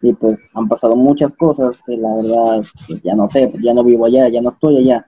y 0.00 0.14
pues 0.14 0.48
han 0.54 0.66
pasado 0.66 0.96
muchas 0.96 1.34
cosas 1.34 1.76
que 1.84 1.94
la 1.94 2.08
verdad 2.16 2.64
pues, 2.86 3.02
ya 3.02 3.14
no 3.14 3.28
sé, 3.28 3.52
ya 3.60 3.74
no 3.74 3.84
vivo 3.84 4.06
allá, 4.06 4.30
ya 4.30 4.40
no 4.40 4.48
estoy 4.48 4.78
allá, 4.78 5.06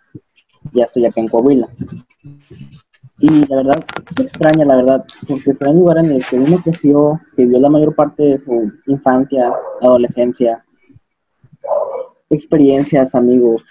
ya 0.72 0.85
estoy 0.85 1.07
acá 1.07 1.20
en 1.20 1.29
Coahuila. 1.29 1.68
Y 3.18 3.46
la 3.46 3.57
verdad, 3.57 3.85
me 4.18 4.24
extraña, 4.24 4.64
la 4.64 4.77
verdad, 4.77 5.05
porque 5.29 5.55
fue 5.55 5.68
un 5.68 5.77
lugar 5.77 5.98
en 5.98 6.11
el 6.11 6.24
que 6.24 6.37
uno 6.37 6.59
creció, 6.62 7.20
que 7.37 7.44
vivió 7.44 7.61
la 7.61 7.70
mayor 7.70 7.94
parte 7.94 8.22
de 8.22 8.38
su 8.38 8.72
infancia, 8.87 9.53
adolescencia, 9.81 10.64
experiencias, 12.31 13.14
amigos. 13.14 13.64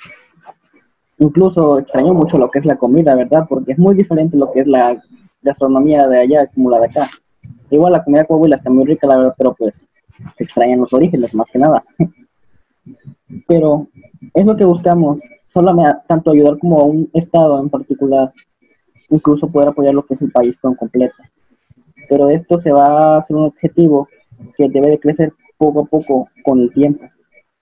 Incluso 1.20 1.80
extraño 1.80 2.14
mucho 2.14 2.38
lo 2.38 2.50
que 2.50 2.60
es 2.60 2.66
la 2.66 2.78
comida, 2.78 3.16
¿verdad? 3.16 3.46
Porque 3.48 3.74
es 3.74 3.78
muy 3.78 3.96
diferente 3.96 4.38
lo 4.38 4.52
que 4.52 4.62
es 4.62 4.68
la 4.68 5.02
gastronomía 5.42 6.08
de 6.08 6.20
allá 6.20 6.48
como 6.54 6.70
la 6.70 6.80
de 6.80 6.86
acá. 6.86 7.10
Igual 7.70 7.94
la 7.94 8.04
comida 8.04 8.22
de 8.22 8.28
Coahuila 8.28 8.56
está 8.56 8.70
muy 8.70 8.86
rica, 8.86 9.08
la 9.08 9.18
verdad, 9.18 9.36
pero 9.38 9.54
pues 9.54 9.86
extrañan 10.38 10.80
los 10.80 10.94
orígenes, 10.94 11.36
más 11.36 11.48
que 11.52 11.60
nada. 11.60 11.84
pero 13.48 13.80
es 14.34 14.46
lo 14.46 14.56
que 14.56 14.66
buscamos, 14.66 15.20
solamente 15.54 16.00
tanto 16.08 16.32
ayudar 16.32 16.58
como 16.58 16.80
a 16.80 16.84
un 16.86 17.10
estado 17.14 17.60
en 17.60 17.70
particular, 17.70 18.34
incluso 19.10 19.48
poder 19.48 19.70
apoyar 19.70 19.94
lo 19.94 20.04
que 20.04 20.16
es 20.16 20.22
el 20.24 20.32
país 20.32 20.58
por 20.58 20.76
completo. 20.76 21.16
Pero 22.10 22.30
esto 22.30 22.58
se 22.58 22.72
va 22.72 22.86
a 23.16 23.18
hacer 23.18 23.38
un 23.38 23.46
objetivo 23.46 24.08
que 24.58 24.68
debe 24.68 24.90
de 24.90 25.00
crecer 25.00 25.32
poco 25.58 25.82
a 25.82 25.86
poco 25.86 26.30
con 26.44 26.60
el 26.60 26.74
tiempo. 26.74 27.06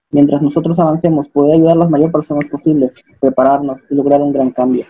Mientras 0.09 0.41
nosotros 0.41 0.79
avancemos, 0.79 1.29
poder 1.29 1.55
ayudar 1.55 1.73
a 1.73 1.79
las 1.79 1.89
mayores 1.89 2.13
personas 2.13 2.47
posibles, 2.47 3.03
prepararnos 3.19 3.81
y 3.89 3.95
lograr 3.95 4.21
un 4.21 4.31
gran 4.31 4.51
cambio. 4.51 4.85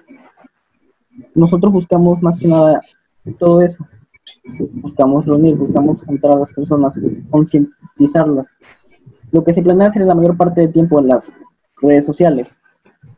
Nosotros 1.35 1.73
buscamos 1.73 2.21
más 2.21 2.37
que 2.37 2.47
nada 2.47 2.81
todo 3.39 3.61
eso. 3.61 3.85
Buscamos 4.73 5.25
reunir, 5.25 5.55
buscamos 5.55 6.03
juntar 6.03 6.31
a 6.31 6.39
las 6.39 6.53
personas, 6.53 6.95
concientizarlas. 7.29 8.55
Lo 9.31 9.43
que 9.43 9.53
se 9.53 9.61
planea 9.61 9.87
hacer 9.87 10.03
la 10.03 10.15
mayor 10.15 10.37
parte 10.37 10.61
del 10.61 10.71
tiempo 10.71 10.99
en 10.99 11.07
las 11.07 11.31
redes 11.81 12.05
sociales. 12.05 12.61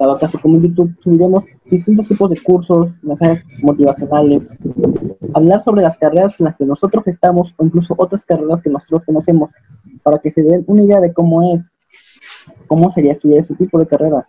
Cada 0.04 0.18
caso 0.18 0.38
como 0.42 0.58
en 0.58 0.64
YouTube 0.64 0.98
subiremos 1.00 1.46
distintos 1.64 2.10
tipos 2.10 2.30
de 2.30 2.38
cursos, 2.44 2.92
mensajes 3.02 3.46
motivacionales, 3.62 4.50
hablar 5.34 5.62
sobre 5.62 5.82
las 5.82 5.96
carreras 5.96 6.42
en 6.42 6.48
las 6.48 6.58
que 6.58 6.66
nosotros 6.66 7.08
estamos 7.08 7.56
o 7.56 7.66
incluso 7.66 7.96
otras 7.98 8.26
carreras 8.26 8.60
que 8.60 8.70
nosotros 8.70 9.06
conocemos 9.06 9.52
para 10.04 10.20
que 10.20 10.30
se 10.30 10.44
den 10.44 10.66
una 10.68 10.84
idea 10.84 11.00
de 11.00 11.14
cómo 11.14 11.56
es 11.56 11.72
cómo 12.68 12.92
sería 12.92 13.14
estudiar 13.14 13.40
ese 13.40 13.56
tipo 13.56 13.80
de 13.80 13.88
carrera. 13.88 14.28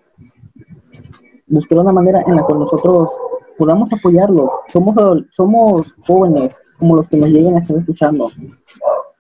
Buscar 1.48 1.80
una 1.80 1.92
manera 1.92 2.22
en 2.24 2.36
la 2.36 2.44
cual 2.44 2.60
nosotros 2.60 3.10
podamos 3.58 3.92
apoyarlos. 3.92 4.52
Somos, 4.68 4.94
somos 5.32 5.96
jóvenes, 6.06 6.62
como 6.78 6.94
los 6.94 7.08
que 7.08 7.16
nos 7.16 7.30
lleguen 7.30 7.56
a 7.56 7.58
estar 7.58 7.76
escuchando. 7.76 8.30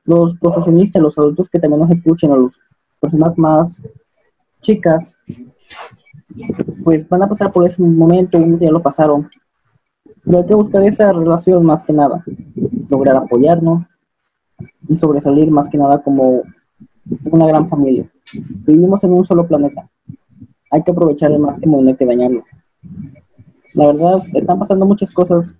Los 0.04 0.38
profesionistas, 0.38 1.02
los 1.02 1.18
adultos 1.18 1.48
que 1.48 1.58
también 1.58 1.80
nos 1.80 1.90
escuchen, 1.90 2.30
o 2.30 2.36
las 2.36 2.60
personas 3.00 3.36
más 3.36 3.82
chicas, 4.60 5.12
pues 6.82 7.08
van 7.08 7.22
a 7.22 7.28
pasar 7.28 7.52
por 7.52 7.66
ese 7.66 7.82
momento, 7.82 8.38
un 8.38 8.58
día 8.58 8.70
lo 8.70 8.80
pasaron. 8.80 9.28
Pero 10.24 10.38
hay 10.38 10.46
que 10.46 10.54
buscar 10.54 10.82
esa 10.82 11.12
relación 11.12 11.64
más 11.64 11.82
que 11.82 11.92
nada, 11.92 12.24
lograr 12.88 13.16
apoyarnos 13.16 13.86
y 14.88 14.94
sobresalir 14.94 15.50
más 15.50 15.68
que 15.68 15.78
nada 15.78 16.02
como 16.02 16.42
una 17.24 17.46
gran 17.46 17.66
familia. 17.66 18.10
Vivimos 18.66 19.04
en 19.04 19.12
un 19.12 19.24
solo 19.24 19.46
planeta. 19.46 19.88
Hay 20.70 20.82
que 20.82 20.90
aprovechar 20.90 21.30
el 21.32 21.40
máximo 21.40 21.80
y 21.80 21.82
no 21.84 21.88
hay 21.90 21.96
que 21.96 22.06
dañarlo. 22.06 22.44
La 23.74 23.86
verdad, 23.86 24.20
están 24.32 24.58
pasando 24.58 24.86
muchas 24.86 25.10
cosas, 25.10 25.56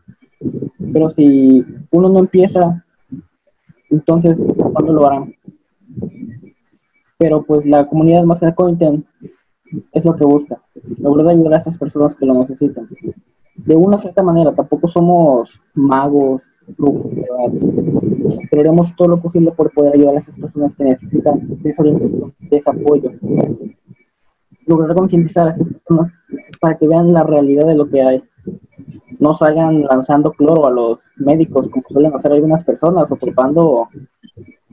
pero 0.93 1.09
si 1.09 1.65
uno 1.91 2.09
no 2.09 2.21
empieza, 2.21 2.85
entonces, 3.91 4.45
¿cuándo 4.57 4.93
lo 4.93 5.07
harán? 5.07 5.35
Pero 7.19 7.43
pues 7.43 7.67
la 7.67 7.87
comunidad 7.87 8.25
más 8.25 8.41
que 8.41 8.55
Cointen 8.55 9.05
es 9.93 10.05
lo 10.05 10.15
que 10.15 10.25
busca, 10.25 10.61
lograr 10.99 11.29
ayudar 11.29 11.55
a 11.55 11.59
esas 11.59 11.79
personas 11.79 12.17
que 12.17 12.27
lo 12.27 12.35
necesitan. 12.35 12.89
De 13.57 13.77
una 13.77 13.99
cierta 13.99 14.23
manera, 14.23 14.53
tampoco 14.53 14.89
somos 14.89 15.61
magos, 15.75 16.43
pero 18.51 18.61
haremos 18.61 18.95
todo 18.97 19.09
lo 19.09 19.21
posible 19.21 19.53
por 19.53 19.73
poder 19.73 19.95
ayudar 19.95 20.15
a 20.15 20.19
esas 20.19 20.37
personas 20.37 20.75
que 20.75 20.85
necesitan 20.85 21.41
desorientación, 21.63 22.35
desapoyo. 22.51 23.13
Lograr 24.67 24.97
concientizar 24.97 25.49
a 25.49 25.51
esas 25.51 25.69
personas 25.69 26.13
para 26.61 26.77
que 26.77 26.89
vean 26.89 27.13
la 27.13 27.23
realidad 27.23 27.67
de 27.67 27.75
lo 27.77 27.89
que 27.89 28.03
hay. 28.03 28.23
No 29.19 29.33
salgan 29.33 29.83
lanzando 29.85 30.33
cloro 30.33 30.67
a 30.67 30.71
los 30.71 30.99
médicos 31.17 31.69
como 31.69 31.85
suelen 31.89 32.15
hacer 32.15 32.33
algunas 32.33 32.65
personas 32.65 33.11
o 33.11 33.17
culpando 33.17 33.89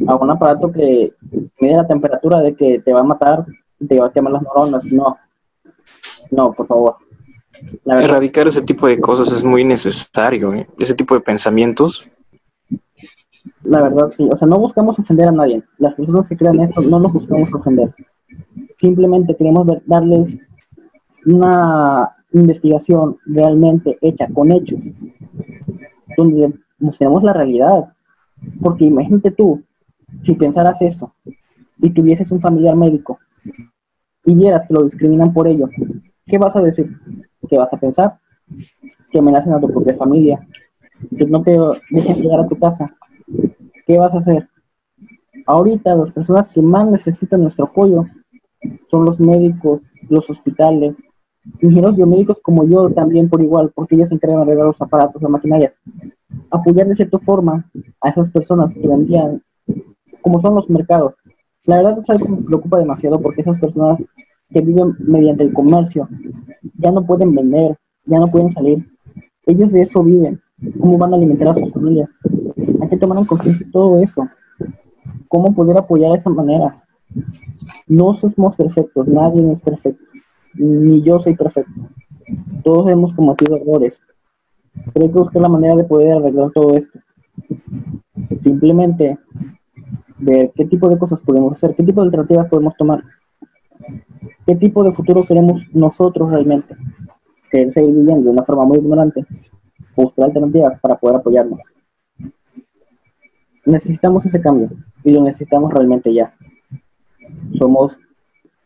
a 0.07 0.15
un 0.15 0.31
aparato 0.31 0.71
que 0.71 1.13
mide 1.59 1.75
la 1.75 1.87
temperatura 1.87 2.39
de 2.41 2.55
que 2.55 2.79
te 2.79 2.93
va 2.93 3.01
a 3.01 3.03
matar, 3.03 3.45
te 3.87 3.99
va 3.99 4.07
a 4.07 4.11
quemar 4.11 4.33
las 4.33 4.41
neuronas. 4.41 4.85
No, 4.91 5.17
no, 6.31 6.51
por 6.51 6.67
favor. 6.67 6.95
Erradicar 7.85 8.47
ese 8.47 8.61
tipo 8.61 8.87
de 8.87 8.99
cosas 8.99 9.31
es 9.31 9.43
muy 9.43 9.63
necesario, 9.63 10.53
¿eh? 10.53 10.67
ese 10.79 10.95
tipo 10.95 11.13
de 11.13 11.21
pensamientos 11.21 12.09
la 13.63 13.81
verdad, 13.81 14.09
sí. 14.09 14.27
O 14.31 14.35
sea, 14.35 14.47
no 14.47 14.59
buscamos 14.59 14.99
ofender 14.99 15.27
a 15.27 15.31
nadie. 15.31 15.63
Las 15.77 15.95
personas 15.95 16.27
que 16.27 16.37
crean 16.37 16.59
esto 16.61 16.81
no 16.81 16.99
los 16.99 17.13
buscamos 17.13 17.53
ofender. 17.53 17.93
Simplemente 18.79 19.35
queremos 19.35 19.67
darles 19.85 20.39
una 21.25 22.09
investigación 22.33 23.17
realmente 23.25 23.97
hecha 24.01 24.27
con 24.33 24.51
hechos, 24.51 24.79
donde 26.17 26.53
mostremos 26.79 27.23
la 27.23 27.33
realidad. 27.33 27.93
Porque 28.61 28.85
imagínate 28.85 29.31
tú, 29.31 29.63
si 30.21 30.35
pensaras 30.35 30.81
eso 30.81 31.13
y 31.77 31.91
tuvieses 31.91 32.31
un 32.31 32.41
familiar 32.41 32.75
médico 32.75 33.19
y 34.25 34.35
vieras 34.35 34.67
que 34.67 34.73
lo 34.73 34.83
discriminan 34.83 35.33
por 35.33 35.47
ello, 35.47 35.69
¿qué 36.25 36.37
vas 36.37 36.55
a 36.55 36.61
decir? 36.61 36.89
¿Qué 37.49 37.57
vas 37.57 37.73
a 37.73 37.77
pensar? 37.77 38.19
Que 39.11 39.19
amenacen 39.19 39.53
a 39.53 39.59
tu 39.59 39.69
propia 39.69 39.95
familia, 39.95 40.47
que 41.17 41.25
no 41.25 41.41
te 41.41 41.57
dejen 41.89 42.21
llegar 42.21 42.41
a 42.41 42.47
tu 42.47 42.57
casa, 42.57 42.95
¿qué 43.85 43.97
vas 43.97 44.15
a 44.15 44.19
hacer? 44.19 44.47
Ahorita 45.45 45.95
las 45.95 46.11
personas 46.11 46.49
que 46.49 46.61
más 46.61 46.87
necesitan 46.87 47.41
nuestro 47.41 47.65
apoyo 47.65 48.05
son 48.89 49.05
los 49.05 49.19
médicos, 49.19 49.81
los 50.09 50.29
hospitales, 50.29 50.97
ingenieros 51.59 51.95
biomédicos 51.95 52.39
como 52.41 52.65
yo 52.65 52.89
también 52.91 53.29
por 53.29 53.41
igual, 53.41 53.71
porque 53.73 53.95
ellos 53.95 54.09
se 54.09 54.15
encargan 54.15 54.39
de 54.39 54.43
arreglar 54.43 54.67
los 54.67 54.81
aparatos, 54.81 55.21
las 55.21 55.31
maquinarias. 55.31 55.73
Apoyar 56.49 56.87
de 56.87 56.95
cierta 56.95 57.17
forma 57.17 57.65
a 58.01 58.09
esas 58.09 58.31
personas 58.31 58.73
que 58.73 58.87
vendían, 58.87 59.41
como 60.21 60.39
son 60.39 60.55
los 60.55 60.69
mercados. 60.69 61.15
La 61.65 61.77
verdad 61.77 61.97
es 61.97 62.09
algo 62.09 62.25
que 62.25 62.31
me 62.31 62.41
preocupa 62.43 62.79
demasiado 62.79 63.19
porque 63.19 63.41
esas 63.41 63.59
personas 63.59 64.03
que 64.51 64.61
viven 64.61 64.95
mediante 64.99 65.43
el 65.43 65.53
comercio 65.53 66.07
ya 66.77 66.91
no 66.91 67.05
pueden 67.05 67.33
vender, 67.33 67.77
ya 68.05 68.19
no 68.19 68.29
pueden 68.29 68.49
salir. 68.49 68.85
Ellos 69.45 69.71
de 69.71 69.81
eso 69.81 70.03
viven. 70.03 70.41
¿Cómo 70.79 70.97
van 70.97 71.13
a 71.13 71.17
alimentar 71.17 71.49
a 71.49 71.55
sus 71.55 71.71
familias? 71.73 72.09
Hay 72.81 72.89
que 72.89 72.97
tomar 72.97 73.17
en 73.17 73.25
conciencia 73.25 73.67
todo 73.71 73.99
eso. 73.99 74.27
¿Cómo 75.27 75.53
poder 75.53 75.77
apoyar 75.77 76.11
de 76.11 76.17
esa 76.17 76.29
manera? 76.29 76.83
No 77.87 78.13
somos 78.13 78.55
perfectos, 78.55 79.07
nadie 79.07 79.51
es 79.51 79.61
perfecto. 79.61 80.03
Ni 80.55 81.01
yo 81.01 81.19
soy 81.19 81.35
perfecto. 81.35 81.71
Todos 82.63 82.89
hemos 82.89 83.13
cometido 83.13 83.55
errores. 83.55 84.03
Pero 84.93 85.05
hay 85.05 85.11
que 85.11 85.19
buscar 85.19 85.41
la 85.41 85.49
manera 85.49 85.75
de 85.75 85.83
poder 85.83 86.13
arreglar 86.13 86.51
todo 86.51 86.75
esto. 86.75 86.99
Simplemente 88.41 89.17
ver 90.19 90.51
qué 90.55 90.65
tipo 90.65 90.87
de 90.87 90.97
cosas 90.97 91.21
podemos 91.21 91.53
hacer, 91.53 91.75
qué 91.75 91.83
tipo 91.83 92.01
de 92.01 92.07
alternativas 92.07 92.47
podemos 92.47 92.75
tomar, 92.75 93.03
qué 94.45 94.55
tipo 94.55 94.83
de 94.83 94.91
futuro 94.91 95.25
queremos 95.25 95.63
nosotros 95.73 96.31
realmente. 96.31 96.75
Querer 97.49 97.73
seguir 97.73 97.93
viviendo 97.93 98.25
de 98.25 98.29
una 98.31 98.43
forma 98.43 98.65
muy 98.65 98.77
ignorante, 98.77 99.25
buscar 99.95 100.25
alternativas 100.25 100.79
para 100.79 100.95
poder 100.95 101.17
apoyarnos 101.17 101.61
necesitamos 103.65 104.25
ese 104.25 104.41
cambio 104.41 104.69
y 105.03 105.11
lo 105.11 105.21
necesitamos 105.21 105.73
realmente 105.73 106.13
ya. 106.13 106.33
Somos 107.57 107.97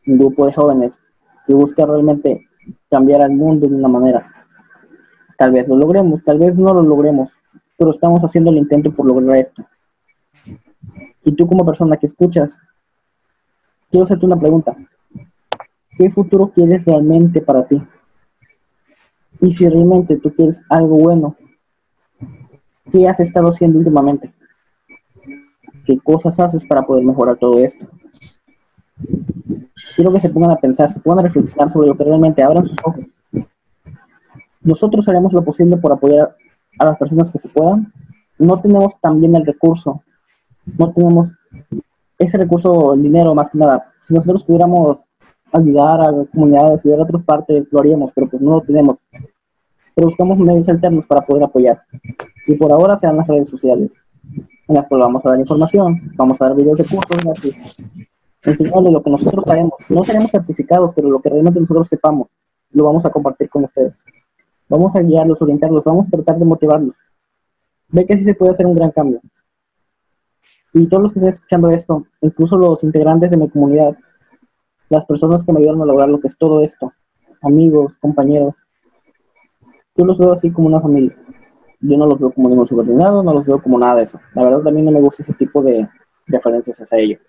un 0.07 0.17
grupo 0.17 0.45
de 0.45 0.53
jóvenes 0.53 1.01
que 1.45 1.53
busca 1.53 1.85
realmente 1.85 2.47
cambiar 2.89 3.21
al 3.21 3.31
mundo 3.31 3.67
de 3.67 3.75
una 3.75 3.87
manera. 3.87 4.23
Tal 5.37 5.51
vez 5.51 5.67
lo 5.67 5.75
logremos, 5.75 6.23
tal 6.23 6.39
vez 6.39 6.57
no 6.57 6.73
lo 6.73 6.81
logremos, 6.81 7.33
pero 7.77 7.91
estamos 7.91 8.23
haciendo 8.23 8.51
el 8.51 8.57
intento 8.57 8.91
por 8.91 9.05
lograr 9.05 9.37
esto. 9.37 9.65
Y 11.23 11.35
tú 11.35 11.47
como 11.47 11.65
persona 11.65 11.97
que 11.97 12.05
escuchas, 12.05 12.59
quiero 13.89 14.03
hacerte 14.03 14.25
una 14.25 14.37
pregunta. 14.37 14.75
¿Qué 15.97 16.09
futuro 16.09 16.51
quieres 16.53 16.85
realmente 16.85 17.41
para 17.41 17.65
ti? 17.67 17.81
Y 19.41 19.51
si 19.51 19.67
realmente 19.69 20.17
tú 20.17 20.33
quieres 20.33 20.61
algo 20.69 20.97
bueno, 20.97 21.35
¿qué 22.91 23.07
has 23.07 23.19
estado 23.19 23.49
haciendo 23.49 23.79
últimamente? 23.79 24.33
qué 25.85 25.99
cosas 25.99 26.39
haces 26.39 26.65
para 26.65 26.81
poder 26.81 27.05
mejorar 27.05 27.37
todo 27.37 27.59
esto. 27.59 27.85
Quiero 29.95 30.11
que 30.11 30.19
se 30.19 30.29
pongan 30.29 30.51
a 30.51 30.57
pensar, 30.57 30.89
se 30.89 30.99
pongan 30.99 31.19
a 31.19 31.27
reflexionar 31.27 31.71
sobre 31.71 31.87
lo 31.87 31.95
que 31.95 32.03
realmente 32.03 32.43
abran 32.43 32.65
sus 32.65 32.77
ojos. 32.83 33.05
Nosotros 34.61 35.07
haremos 35.07 35.31
lo 35.31 35.43
posible 35.43 35.77
por 35.77 35.93
apoyar 35.93 36.35
a 36.79 36.85
las 36.85 36.97
personas 36.97 37.31
que 37.31 37.39
se 37.39 37.49
puedan. 37.49 37.93
No 38.37 38.59
tenemos 38.59 38.99
también 38.99 39.35
el 39.35 39.45
recurso, 39.45 40.03
no 40.77 40.91
tenemos 40.91 41.33
ese 42.17 42.37
recurso, 42.37 42.95
el 42.95 43.03
dinero 43.03 43.35
más 43.35 43.49
que 43.49 43.59
nada. 43.59 43.93
Si 43.99 44.13
nosotros 44.13 44.43
pudiéramos 44.43 44.97
ayudar 45.55 46.01
a 46.01 46.25
comunidades, 46.33 46.85
ayudar 46.85 47.01
a 47.01 47.03
otras 47.03 47.23
partes, 47.23 47.71
lo 47.71 47.79
haríamos, 47.79 48.11
pero 48.13 48.27
pues 48.27 48.41
no 48.41 48.51
lo 48.55 48.61
tenemos. 48.61 48.99
Pero 49.93 50.07
buscamos 50.07 50.37
medios 50.37 50.67
alternos 50.69 51.07
para 51.07 51.21
poder 51.21 51.43
apoyar. 51.43 51.81
Y 52.47 52.55
por 52.55 52.71
ahora 52.71 52.95
sean 52.95 53.17
las 53.17 53.27
redes 53.27 53.49
sociales 53.49 53.93
en 54.67 54.75
las 54.75 54.87
cuales 54.87 55.05
vamos 55.07 55.25
a 55.25 55.29
dar 55.29 55.39
información, 55.39 56.11
vamos 56.15 56.41
a 56.41 56.45
dar 56.45 56.55
videos 56.55 56.77
de 56.77 56.85
cursos, 56.85 57.25
así, 57.31 57.53
enseñarles 58.43 58.93
lo 58.93 59.03
que 59.03 59.09
nosotros 59.09 59.45
sabemos. 59.45 59.73
No 59.89 60.03
seremos 60.03 60.31
certificados, 60.31 60.93
pero 60.93 61.09
lo 61.09 61.19
que 61.19 61.29
realmente 61.29 61.59
nosotros 61.59 61.87
sepamos, 61.87 62.27
lo 62.71 62.83
vamos 62.83 63.05
a 63.05 63.09
compartir 63.09 63.49
con 63.49 63.65
ustedes. 63.65 64.03
Vamos 64.67 64.95
a 64.95 65.01
guiarlos, 65.01 65.41
orientarlos, 65.41 65.83
vamos 65.83 66.07
a 66.07 66.11
tratar 66.11 66.39
de 66.39 66.45
motivarlos. 66.45 66.95
Ve 67.89 68.05
que 68.05 68.17
sí 68.17 68.23
se 68.23 68.33
puede 68.33 68.51
hacer 68.51 68.65
un 68.65 68.75
gran 68.75 68.91
cambio. 68.91 69.21
Y 70.73 70.87
todos 70.87 71.03
los 71.03 71.13
que 71.13 71.19
estén 71.19 71.29
escuchando 71.29 71.69
esto, 71.69 72.05
incluso 72.21 72.57
los 72.57 72.83
integrantes 72.83 73.31
de 73.31 73.37
mi 73.37 73.47
comunidad, 73.49 73.95
las 74.89 75.05
personas 75.05 75.43
que 75.43 75.51
me 75.51 75.59
ayudaron 75.59 75.81
a 75.81 75.85
lograr 75.85 76.09
lo 76.09 76.19
que 76.19 76.27
es 76.27 76.37
todo 76.37 76.63
esto, 76.63 76.93
amigos, 77.41 77.97
compañeros. 77.97 78.53
Yo 79.95 80.05
los 80.05 80.17
veo 80.17 80.33
así 80.33 80.51
como 80.51 80.67
una 80.67 80.81
familia. 80.81 81.15
Yo 81.81 81.97
no 81.97 82.05
los 82.05 82.19
veo 82.19 82.31
como 82.31 82.49
ningún 82.49 82.67
subordinado, 82.67 83.23
no 83.23 83.33
los 83.33 83.45
veo 83.45 83.61
como 83.61 83.77
nada 83.77 83.95
de 83.95 84.03
eso. 84.03 84.19
La 84.33 84.43
verdad 84.43 84.71
mí 84.71 84.81
no 84.81 84.91
me 84.91 85.01
gusta 85.01 85.23
ese 85.23 85.33
tipo 85.33 85.61
de 85.61 85.87
referencias 86.27 86.81
hacia 86.81 86.99
ellos. 86.99 87.21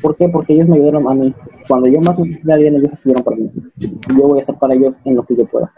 ¿Por 0.00 0.16
qué? 0.16 0.28
Porque 0.28 0.54
ellos 0.54 0.68
me 0.68 0.76
ayudaron 0.76 1.08
a 1.08 1.14
mí. 1.14 1.34
Cuando 1.68 1.88
yo 1.88 2.00
más 2.00 2.18
necesitaba 2.18 2.58
bien, 2.58 2.76
ellos 2.76 2.92
estuvieron 2.92 3.24
para 3.24 3.36
mí. 3.36 3.50
Yo 3.76 4.28
voy 4.28 4.38
a 4.38 4.42
estar 4.42 4.58
para 4.58 4.74
ellos 4.74 4.94
en 5.04 5.16
lo 5.16 5.22
que 5.24 5.36
yo 5.36 5.46
pueda. 5.46 5.72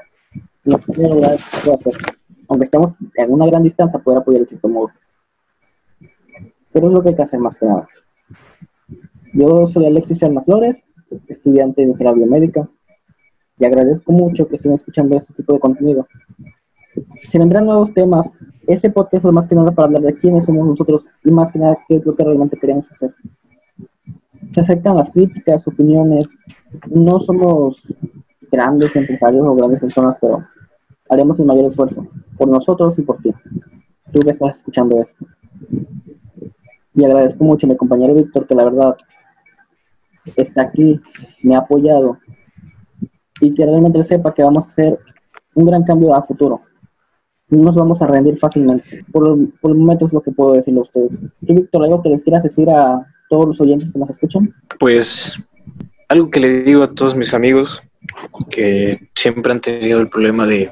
Lo 0.64 0.78
que 0.78 0.92
yo 0.92 1.08
pueda 1.10 1.34
hacer. 1.34 1.94
Aunque 2.48 2.64
estemos 2.64 2.92
en 3.14 3.32
una 3.32 3.46
gran 3.46 3.62
distancia, 3.62 3.98
poder 3.98 4.20
apoyar 4.20 4.42
el 4.42 4.48
cierto 4.48 4.68
modo. 4.68 4.90
Pero 6.72 6.88
es 6.88 6.92
lo 6.92 7.02
que 7.02 7.08
hay 7.10 7.14
que 7.16 7.22
hacer 7.22 7.40
más 7.40 7.58
que 7.58 7.66
nada. 7.66 7.88
Yo 9.36 9.66
soy 9.66 9.84
Alexis 9.84 10.22
Alma 10.22 10.40
Flores, 10.40 10.86
estudiante 11.28 11.82
de 11.82 11.88
ingeniería 11.88 12.24
biomédica, 12.24 12.66
y 13.58 13.66
agradezco 13.66 14.10
mucho 14.10 14.48
que 14.48 14.56
estén 14.56 14.72
escuchando 14.72 15.14
este 15.14 15.34
tipo 15.34 15.52
de 15.52 15.60
contenido. 15.60 16.06
Se 17.18 17.38
vendrán 17.38 17.66
nuevos 17.66 17.92
temas. 17.92 18.32
Ese 18.66 18.88
podcast 18.88 19.26
es 19.26 19.32
más 19.32 19.46
que 19.46 19.54
nada 19.54 19.72
para 19.72 19.88
hablar 19.88 20.04
de 20.04 20.14
quiénes 20.14 20.46
somos 20.46 20.66
nosotros 20.66 21.08
y 21.22 21.30
más 21.30 21.52
que 21.52 21.58
nada 21.58 21.76
qué 21.86 21.96
es 21.96 22.06
lo 22.06 22.14
que 22.14 22.24
realmente 22.24 22.56
queremos 22.58 22.90
hacer. 22.90 23.14
Se 24.54 24.60
aceptan 24.62 24.96
las 24.96 25.10
críticas, 25.10 25.68
opiniones. 25.68 26.38
No 26.88 27.18
somos 27.18 27.94
grandes 28.50 28.96
empresarios 28.96 29.46
o 29.46 29.54
grandes 29.54 29.80
personas, 29.80 30.16
pero 30.18 30.46
haremos 31.10 31.38
el 31.40 31.46
mayor 31.46 31.66
esfuerzo 31.66 32.06
por 32.38 32.48
nosotros 32.48 32.98
y 32.98 33.02
por 33.02 33.18
ti. 33.18 33.34
Tú 34.14 34.20
que 34.20 34.30
estás 34.30 34.56
escuchando 34.56 35.02
esto. 35.02 35.26
Y 36.94 37.04
agradezco 37.04 37.44
mucho 37.44 37.66
a 37.66 37.68
mi 37.68 37.76
compañero 37.76 38.14
Víctor, 38.14 38.46
que 38.46 38.54
la 38.54 38.64
verdad 38.64 38.96
está 40.36 40.62
aquí, 40.62 41.00
me 41.42 41.54
ha 41.54 41.58
apoyado 41.58 42.18
y 43.40 43.50
que 43.50 43.64
realmente 43.64 44.02
sepa 44.04 44.32
que 44.34 44.42
vamos 44.42 44.64
a 44.64 44.66
hacer 44.66 44.98
un 45.54 45.66
gran 45.66 45.84
cambio 45.84 46.14
a 46.14 46.22
futuro. 46.22 46.62
No 47.48 47.62
nos 47.62 47.76
vamos 47.76 48.02
a 48.02 48.06
rendir 48.06 48.36
fácilmente. 48.36 49.04
Por, 49.12 49.50
por 49.60 49.70
el 49.70 49.78
momento 49.78 50.06
es 50.06 50.12
lo 50.12 50.20
que 50.20 50.32
puedo 50.32 50.54
decirle 50.54 50.80
a 50.80 50.82
ustedes. 50.82 51.22
¿Y 51.42 51.54
Víctor, 51.54 51.84
algo 51.84 52.02
que 52.02 52.08
les 52.08 52.22
quieras 52.22 52.42
decir 52.42 52.68
a 52.70 53.06
todos 53.28 53.46
los 53.46 53.60
oyentes 53.60 53.92
que 53.92 53.98
nos 53.98 54.10
escuchan? 54.10 54.52
Pues 54.80 55.32
algo 56.08 56.30
que 56.30 56.40
le 56.40 56.62
digo 56.62 56.82
a 56.82 56.92
todos 56.92 57.14
mis 57.14 57.34
amigos 57.34 57.82
que 58.50 59.10
siempre 59.14 59.52
han 59.52 59.60
tenido 59.60 60.00
el 60.00 60.08
problema 60.08 60.46
de 60.46 60.70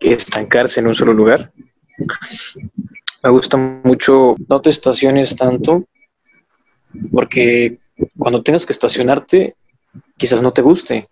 estancarse 0.00 0.80
en 0.80 0.88
un 0.88 0.94
solo 0.94 1.12
lugar. 1.12 1.52
Me 3.22 3.30
gusta 3.30 3.56
mucho, 3.56 4.34
no 4.48 4.60
te 4.60 4.70
estaciones 4.70 5.36
tanto, 5.36 5.84
porque 7.12 7.78
cuando 8.18 8.42
tengas 8.42 8.66
que 8.66 8.72
estacionarte, 8.72 9.56
quizás 10.16 10.42
no 10.42 10.52
te 10.52 10.62
guste. 10.62 11.08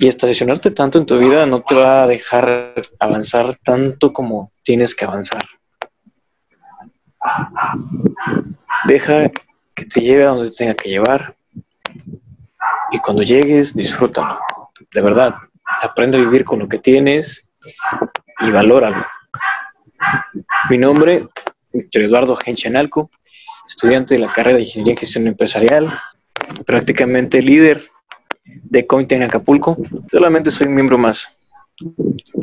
Y 0.00 0.06
estacionarte 0.06 0.70
tanto 0.70 0.98
en 0.98 1.06
tu 1.06 1.18
vida 1.18 1.44
no 1.46 1.62
te 1.62 1.74
va 1.74 2.04
a 2.04 2.06
dejar 2.06 2.74
avanzar 3.00 3.56
tanto 3.56 4.12
como 4.12 4.52
tienes 4.62 4.94
que 4.94 5.04
avanzar. 5.04 5.42
Deja 8.86 9.28
que 9.74 9.84
te 9.84 10.00
lleve 10.00 10.24
a 10.24 10.28
donde 10.28 10.50
te 10.50 10.56
tenga 10.56 10.74
que 10.74 10.90
llevar. 10.90 11.36
Y 12.92 12.98
cuando 12.98 13.22
llegues, 13.22 13.74
disfrútalo. 13.74 14.38
De 14.92 15.00
verdad, 15.00 15.34
aprende 15.82 16.16
a 16.16 16.20
vivir 16.20 16.44
con 16.44 16.60
lo 16.60 16.68
que 16.68 16.78
tienes 16.78 17.44
y 18.40 18.50
valóralo. 18.50 19.04
Mi 20.70 20.78
nombre, 20.78 21.26
Víctor 21.72 22.02
Eduardo 22.02 22.36
Genchenalco, 22.36 23.10
estudiante 23.68 24.14
de 24.14 24.20
la 24.20 24.32
carrera 24.32 24.56
de 24.56 24.64
Ingeniería 24.64 24.94
y 24.94 24.96
Gestión 24.96 25.26
Empresarial, 25.26 26.00
prácticamente 26.64 27.42
líder 27.42 27.90
de 28.44 28.86
Cointe 28.86 29.14
en 29.14 29.24
Acapulco. 29.24 29.76
Solamente 30.10 30.50
soy 30.50 30.68
un 30.68 30.74
miembro 30.74 30.96
más 30.96 31.26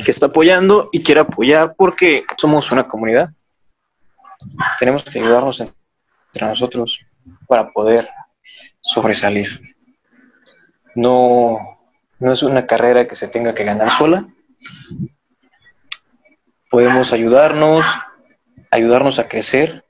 que 0.04 0.10
está 0.10 0.26
apoyando 0.26 0.88
y 0.92 1.02
quiere 1.02 1.20
apoyar 1.20 1.74
porque 1.76 2.24
somos 2.36 2.70
una 2.70 2.86
comunidad. 2.86 3.30
Tenemos 4.78 5.02
que 5.02 5.18
ayudarnos 5.18 5.60
entre 5.60 6.48
nosotros 6.48 7.00
para 7.48 7.72
poder 7.72 8.08
sobresalir. 8.80 9.60
No, 10.94 11.58
no 12.20 12.32
es 12.32 12.42
una 12.44 12.66
carrera 12.66 13.08
que 13.08 13.16
se 13.16 13.26
tenga 13.26 13.52
que 13.52 13.64
ganar 13.64 13.90
sola. 13.90 14.28
Podemos 16.70 17.12
ayudarnos, 17.12 17.84
ayudarnos 18.70 19.18
a 19.18 19.28
crecer 19.28 19.84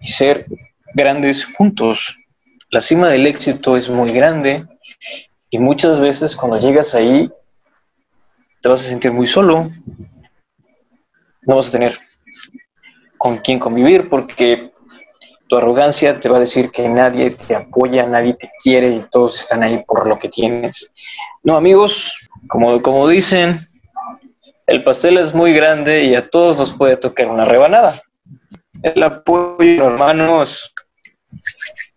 y 0.00 0.06
ser 0.08 0.46
grandes 0.94 1.46
juntos. 1.56 2.16
La 2.70 2.80
cima 2.80 3.08
del 3.08 3.26
éxito 3.26 3.76
es 3.76 3.88
muy 3.88 4.12
grande 4.12 4.66
y 5.50 5.58
muchas 5.58 6.00
veces 6.00 6.36
cuando 6.36 6.58
llegas 6.58 6.94
ahí 6.94 7.30
te 8.62 8.68
vas 8.68 8.84
a 8.84 8.88
sentir 8.88 9.12
muy 9.12 9.26
solo. 9.26 9.70
No 11.42 11.56
vas 11.56 11.68
a 11.68 11.72
tener 11.72 11.98
con 13.18 13.38
quién 13.38 13.58
convivir 13.58 14.08
porque 14.08 14.72
tu 15.48 15.56
arrogancia 15.56 16.20
te 16.20 16.28
va 16.28 16.36
a 16.36 16.40
decir 16.40 16.70
que 16.70 16.88
nadie 16.88 17.32
te 17.32 17.56
apoya, 17.56 18.06
nadie 18.06 18.34
te 18.34 18.50
quiere 18.62 18.90
y 18.90 19.04
todos 19.10 19.40
están 19.40 19.62
ahí 19.62 19.82
por 19.86 20.06
lo 20.06 20.18
que 20.18 20.28
tienes. 20.28 20.90
No, 21.42 21.56
amigos, 21.56 22.12
como, 22.46 22.80
como 22.82 23.08
dicen, 23.08 23.68
el 24.66 24.84
pastel 24.84 25.18
es 25.18 25.34
muy 25.34 25.52
grande 25.52 26.04
y 26.04 26.14
a 26.14 26.30
todos 26.30 26.56
nos 26.56 26.72
puede 26.72 26.96
tocar 26.96 27.26
una 27.26 27.44
rebanada 27.44 28.00
el 28.82 29.02
apoyo, 29.02 29.86
hermanos. 29.86 30.72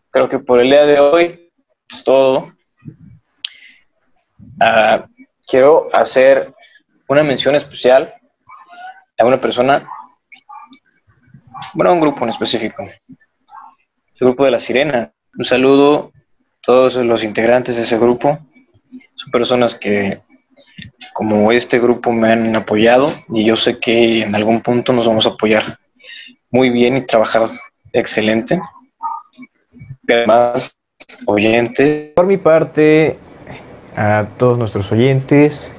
Creo 0.10 0.30
que 0.30 0.40
por 0.40 0.60
el 0.60 0.70
día 0.70 0.86
de 0.86 1.00
hoy 1.00 1.52
es 1.92 2.04
todo. 2.04 2.54
Ah, 4.60 5.06
quiero 5.48 5.90
hacer 5.94 6.54
una 7.08 7.24
mención 7.24 7.56
especial 7.56 8.14
a 9.18 9.26
una 9.26 9.40
persona, 9.40 9.88
bueno, 11.74 11.92
a 11.92 11.94
un 11.94 12.02
grupo 12.02 12.24
en 12.24 12.30
específico, 12.30 12.84
el 12.84 13.18
grupo 14.20 14.46
de 14.46 14.52
la 14.52 14.60
Sirena. 14.60 15.12
Un 15.38 15.46
saludo 15.46 16.12
a 16.16 16.20
todos 16.62 16.96
los 16.96 17.24
integrantes 17.24 17.78
de 17.78 17.84
ese 17.84 17.98
grupo. 17.98 18.40
Son 19.16 19.32
personas 19.32 19.76
que, 19.76 20.22
como 21.14 21.52
este 21.52 21.80
grupo, 21.80 22.12
me 22.12 22.32
han 22.32 22.56
apoyado 22.56 23.12
y 23.30 23.46
yo 23.46 23.56
sé 23.56 23.80
que 23.80 24.22
en 24.24 24.36
algún 24.36 24.62
punto 24.62 24.94
nos 24.94 25.08
vamos 25.08 25.26
a 25.26 25.32
apoyar 25.32 25.80
muy 26.54 26.70
bien 26.70 26.96
y 26.96 27.02
trabajar 27.02 27.50
excelente. 27.92 28.62
Además, 30.08 30.78
oyentes. 31.26 32.12
Por 32.16 32.28
mi 32.28 32.38
parte, 32.38 33.18
a 33.98 34.28
todos 34.38 34.58
nuestros 34.58 34.92
oyentes, 34.92 35.72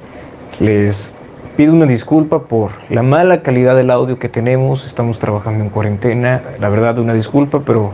les 0.58 1.14
pido 1.56 1.72
una 1.72 1.87
disculpa 1.87 2.42
por 2.48 2.72
la 2.90 3.04
mala 3.04 3.42
calidad 3.42 3.76
del 3.76 3.90
audio 3.90 4.18
que 4.18 4.28
tenemos. 4.28 4.84
Estamos 4.84 5.20
trabajando 5.20 5.62
en 5.62 5.70
cuarentena. 5.70 6.42
La 6.58 6.68
verdad, 6.68 6.98
una 6.98 7.14
disculpa, 7.14 7.62
pero 7.64 7.92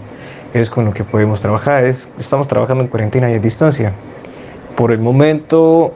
es 0.54 0.70
con 0.70 0.86
lo 0.86 0.94
que 0.94 1.04
podemos 1.04 1.40
trabajar. 1.40 1.84
Es, 1.84 2.08
estamos 2.18 2.48
trabajando 2.48 2.82
en 2.82 2.88
cuarentena 2.88 3.30
y 3.30 3.34
a 3.34 3.38
distancia. 3.38 3.92
Por 4.74 4.90
el 4.90 5.00
momento, 5.00 5.92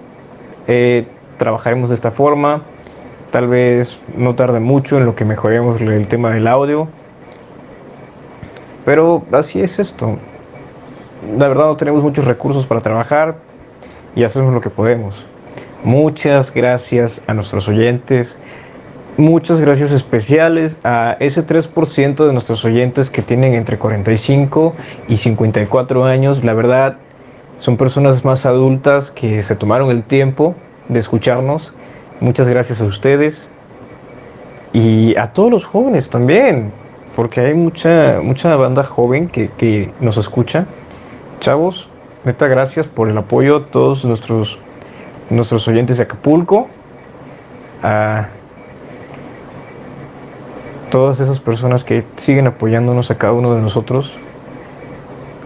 eh, 0.69 1.07
trabajaremos 1.39 1.89
de 1.89 1.95
esta 1.95 2.11
forma. 2.11 2.63
Tal 3.35 3.49
vez 3.49 3.99
no 4.17 4.37
tarde 4.37 4.61
mucho 4.61 4.97
en 4.97 5.07
lo 5.07 5.17
que 5.17 5.25
mejoremos 5.25 5.81
el 5.81 6.07
tema 6.07 6.31
del 6.31 6.47
audio. 6.47 6.87
Pero 8.85 9.25
así 9.33 9.61
es 9.61 9.81
esto. 9.81 10.19
La 11.37 11.49
verdad 11.49 11.65
no 11.65 11.77
tenemos 11.77 12.05
muchos 12.05 12.27
recursos 12.27 12.65
para 12.65 12.81
trabajar 12.81 13.39
y 14.15 14.23
hacemos 14.23 14.55
lo 14.55 14.61
que 14.61 14.71
podemos. 14.71 15.27
Muchas 15.83 16.55
gracias 16.55 17.23
a 17.27 17.35
nuestros 17.35 17.67
oyentes. 17.67 18.39
Muchas 19.17 19.61
gracias 19.61 19.91
especiales 19.91 20.79
a 20.85 21.17
ese 21.19 21.45
3% 21.45 22.27
de 22.29 22.33
nuestros 22.33 22.65
oyentes 22.65 23.11
que 23.11 23.23
tienen 23.23 23.55
entre 23.55 23.79
45 23.79 24.77
y 25.09 25.17
54 25.17 26.05
años. 26.05 26.45
La 26.45 26.53
verdad, 26.55 26.99
son 27.59 27.79
personas 27.79 28.25
más 28.25 28.47
adultas 28.47 29.11
que 29.11 29.43
se 29.43 29.57
tomaron 29.57 29.91
el 29.91 30.05
tiempo 30.05 30.55
de 30.89 31.01
escucharnos 31.01 31.75
Muchas 32.21 32.49
gracias 32.49 32.81
a 32.81 32.85
ustedes 32.85 33.51
y 34.73 35.17
a 35.17 35.33
todos 35.33 35.51
los 35.51 35.65
jóvenes 35.65 36.11
también, 36.11 36.73
porque 37.15 37.41
hay 37.41 37.55
mucha, 37.55 38.21
mucha 38.23 38.55
banda 38.57 38.85
joven 38.85 39.29
que, 39.29 39.91
nos 40.01 40.17
escucha. 40.17 40.67
Chavos, 41.41 41.89
neta, 42.25 42.49
gracias 42.49 42.87
por 42.87 43.09
el 43.09 43.17
apoyo 43.19 43.57
a 43.57 43.67
todos 43.67 44.05
nuestros, 44.05 44.59
nuestros 45.31 45.67
oyentes 45.69 45.99
de 45.99 46.05
Acapulco, 46.05 46.69
a 47.83 48.29
todas 50.91 51.21
esas 51.21 51.41
personas 51.41 51.85
que 51.85 52.05
siguen 52.17 52.47
apoyándonos 52.47 53.11
a 53.11 53.19
cada 53.19 53.33
uno 53.33 53.55
de 53.55 53.61
nosotros, 53.61 54.13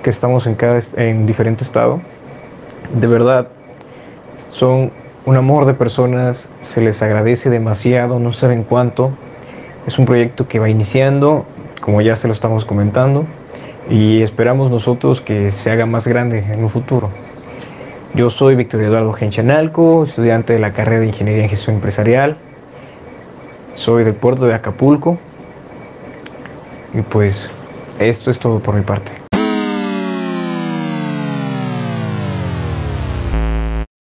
que 0.03 0.11
estamos 0.11 0.47
en, 0.47 0.55
cada, 0.55 0.81
en 0.97 1.27
diferente 1.27 1.65
estado. 1.65 2.01
De 2.95 3.07
verdad, 3.07 3.49
son 4.51 4.91
un 5.27 5.37
amor 5.37 5.67
de 5.67 5.75
personas, 5.75 6.49
se 6.63 6.81
les 6.81 7.03
agradece 7.03 7.51
demasiado, 7.51 8.19
no 8.19 8.33
saben 8.33 8.65
cuánto. 8.65 9.11
Es 9.87 9.99
un 9.99 10.07
proyecto 10.07 10.49
que 10.49 10.59
va 10.59 10.69
iniciando, 10.69 11.45
como 11.81 12.01
ya 12.01 12.17
se 12.17 12.29
lo 12.29 12.35
estamos 12.35 12.65
comentando, 12.65 13.25
y 13.91 14.23
esperamos 14.23 14.71
nosotros 14.71 15.21
que 15.21 15.51
se 15.51 15.71
haga 15.71 15.87
más 15.87 16.07
grande 16.07 16.39
en 16.39 16.63
un 16.63 16.69
futuro. 16.69 17.11
Yo 18.15 18.31
soy 18.31 18.55
Víctor 18.55 18.81
Eduardo 18.81 19.13
Genchanalco, 19.13 20.05
estudiante 20.05 20.55
de 20.55 20.59
la 20.59 20.73
carrera 20.73 21.01
de 21.01 21.09
Ingeniería 21.09 21.45
en 21.45 21.51
Gestión 21.51 21.77
Empresarial. 21.77 22.39
Soy 23.75 24.03
del 24.03 24.15
puerto 24.15 24.47
de 24.47 24.55
Acapulco. 24.55 25.19
Y 26.95 27.03
pues 27.03 27.51
esto 27.99 28.31
es 28.31 28.39
todo 28.39 28.61
por 28.61 28.75
mi 28.75 28.81
parte. 28.81 29.18